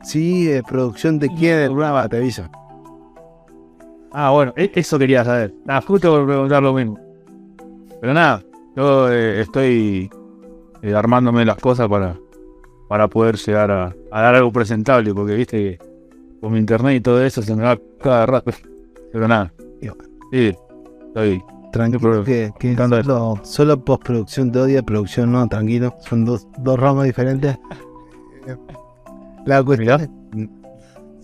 Sí, 0.03 0.49
producción 0.67 1.19
quiere, 1.19 1.67
programa, 1.67 2.07
te 2.07 2.17
aviso. 2.17 2.49
Ah, 4.13 4.29
bueno, 4.31 4.53
e- 4.55 4.71
eso 4.75 4.99
quería 4.99 5.25
saber. 5.25 5.53
Nada, 5.65 5.81
justo 5.81 6.11
por 6.11 6.25
preguntar 6.27 6.61
lo 6.61 6.73
mismo. 6.73 6.99
Pero 7.99 8.13
nada, 8.13 8.43
yo 8.75 9.11
eh, 9.11 9.41
estoy 9.41 10.09
eh, 10.81 10.93
armándome 10.93 11.45
las 11.45 11.57
cosas 11.57 11.87
para, 11.87 12.15
para 12.87 13.07
poder 13.07 13.37
llegar 13.37 13.71
a, 13.71 13.95
a 14.11 14.21
dar 14.21 14.35
algo 14.35 14.51
presentable, 14.51 15.13
porque 15.13 15.35
viste 15.35 15.57
que 15.57 15.93
con 16.39 16.53
mi 16.53 16.59
internet 16.59 16.97
y 16.97 17.01
todo 17.01 17.23
eso 17.23 17.41
se 17.41 17.55
me 17.55 17.63
va 17.63 17.79
cada 18.01 18.25
rato. 18.25 18.51
Pero 19.11 19.27
nada, 19.27 19.51
sí, 20.31 20.53
estoy. 21.07 21.41
Tranquilo, 21.71 22.23
que, 22.23 22.53
que 22.59 22.75
solo, 22.75 23.39
solo 23.41 23.83
postproducción 23.83 24.51
te 24.51 24.59
odia, 24.59 24.83
producción 24.83 25.31
no, 25.31 25.47
tranquilo. 25.47 25.95
Son 26.07 26.23
dos, 26.23 26.47
dos 26.59 26.79
ramas 26.79 27.05
diferentes. 27.05 27.57
La 29.45 29.63
cuestión 29.63 30.01
Mirá. 30.01 30.22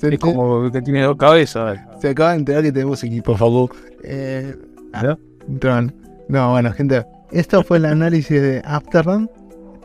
Es- 0.08 0.10
se, 0.10 0.14
Es 0.16 0.20
como 0.20 0.72
que 0.72 0.82
tiene 0.82 1.04
dos 1.04 1.18
cabezas. 1.18 1.78
eh. 1.78 1.82
se 2.02 2.10
acaba 2.10 2.32
de 2.32 2.38
enterar 2.40 2.64
que 2.64 2.72
tenemos 2.72 3.04
equipo, 3.04 3.36
Facu. 3.36 3.70
Eh, 4.04 4.56
Mirá. 4.94 5.18
Tron. 5.60 5.94
No, 6.28 6.52
bueno, 6.52 6.72
gente. 6.74 7.06
Esto 7.32 7.64
fue 7.64 7.78
el 7.78 7.86
análisis 7.86 8.42
de 8.42 8.62
Afterrun. 8.66 9.30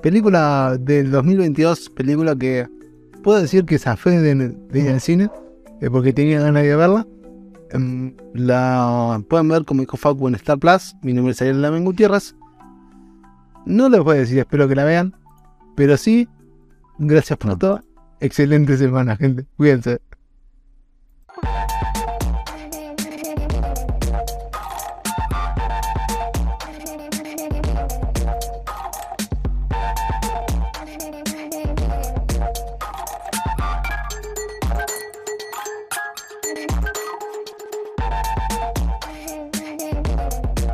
Película 0.02 0.76
del 0.78 1.10
2022. 1.10 1.90
Película 1.90 2.36
que 2.36 2.66
puedo 3.22 3.40
decir 3.40 3.64
que 3.64 3.78
zafé 3.78 4.10
de, 4.20 4.34
de 4.34 4.80
ir 4.80 4.90
al 4.90 5.00
cine. 5.00 5.30
eh, 5.80 5.90
porque 5.90 6.12
tenía 6.12 6.40
ganas 6.40 6.62
de 6.62 6.76
verla. 6.76 7.06
Em, 7.70 8.14
la 8.34 9.20
pueden 9.28 9.48
ver 9.48 9.64
como 9.64 9.80
dijo 9.80 9.96
Facu 9.96 10.28
en 10.28 10.34
Star 10.36 10.58
Plus. 10.58 10.94
Mi 11.02 11.12
nombre 11.12 11.32
es 11.32 11.40
Ariel 11.42 11.60
Lamen 11.62 11.84
Gutiérrez. 11.84 12.34
No 13.66 13.88
les 13.88 14.00
voy 14.02 14.16
a 14.16 14.20
decir, 14.20 14.38
espero 14.38 14.68
que 14.68 14.74
la 14.74 14.84
vean. 14.84 15.14
Pero 15.74 15.96
sí, 15.96 16.28
gracias 16.98 17.38
por 17.38 17.58
todo. 17.58 17.80
Excelente 18.20 18.76
semana, 18.76 19.16
gente. 19.16 19.46
Cuídense. 19.56 20.00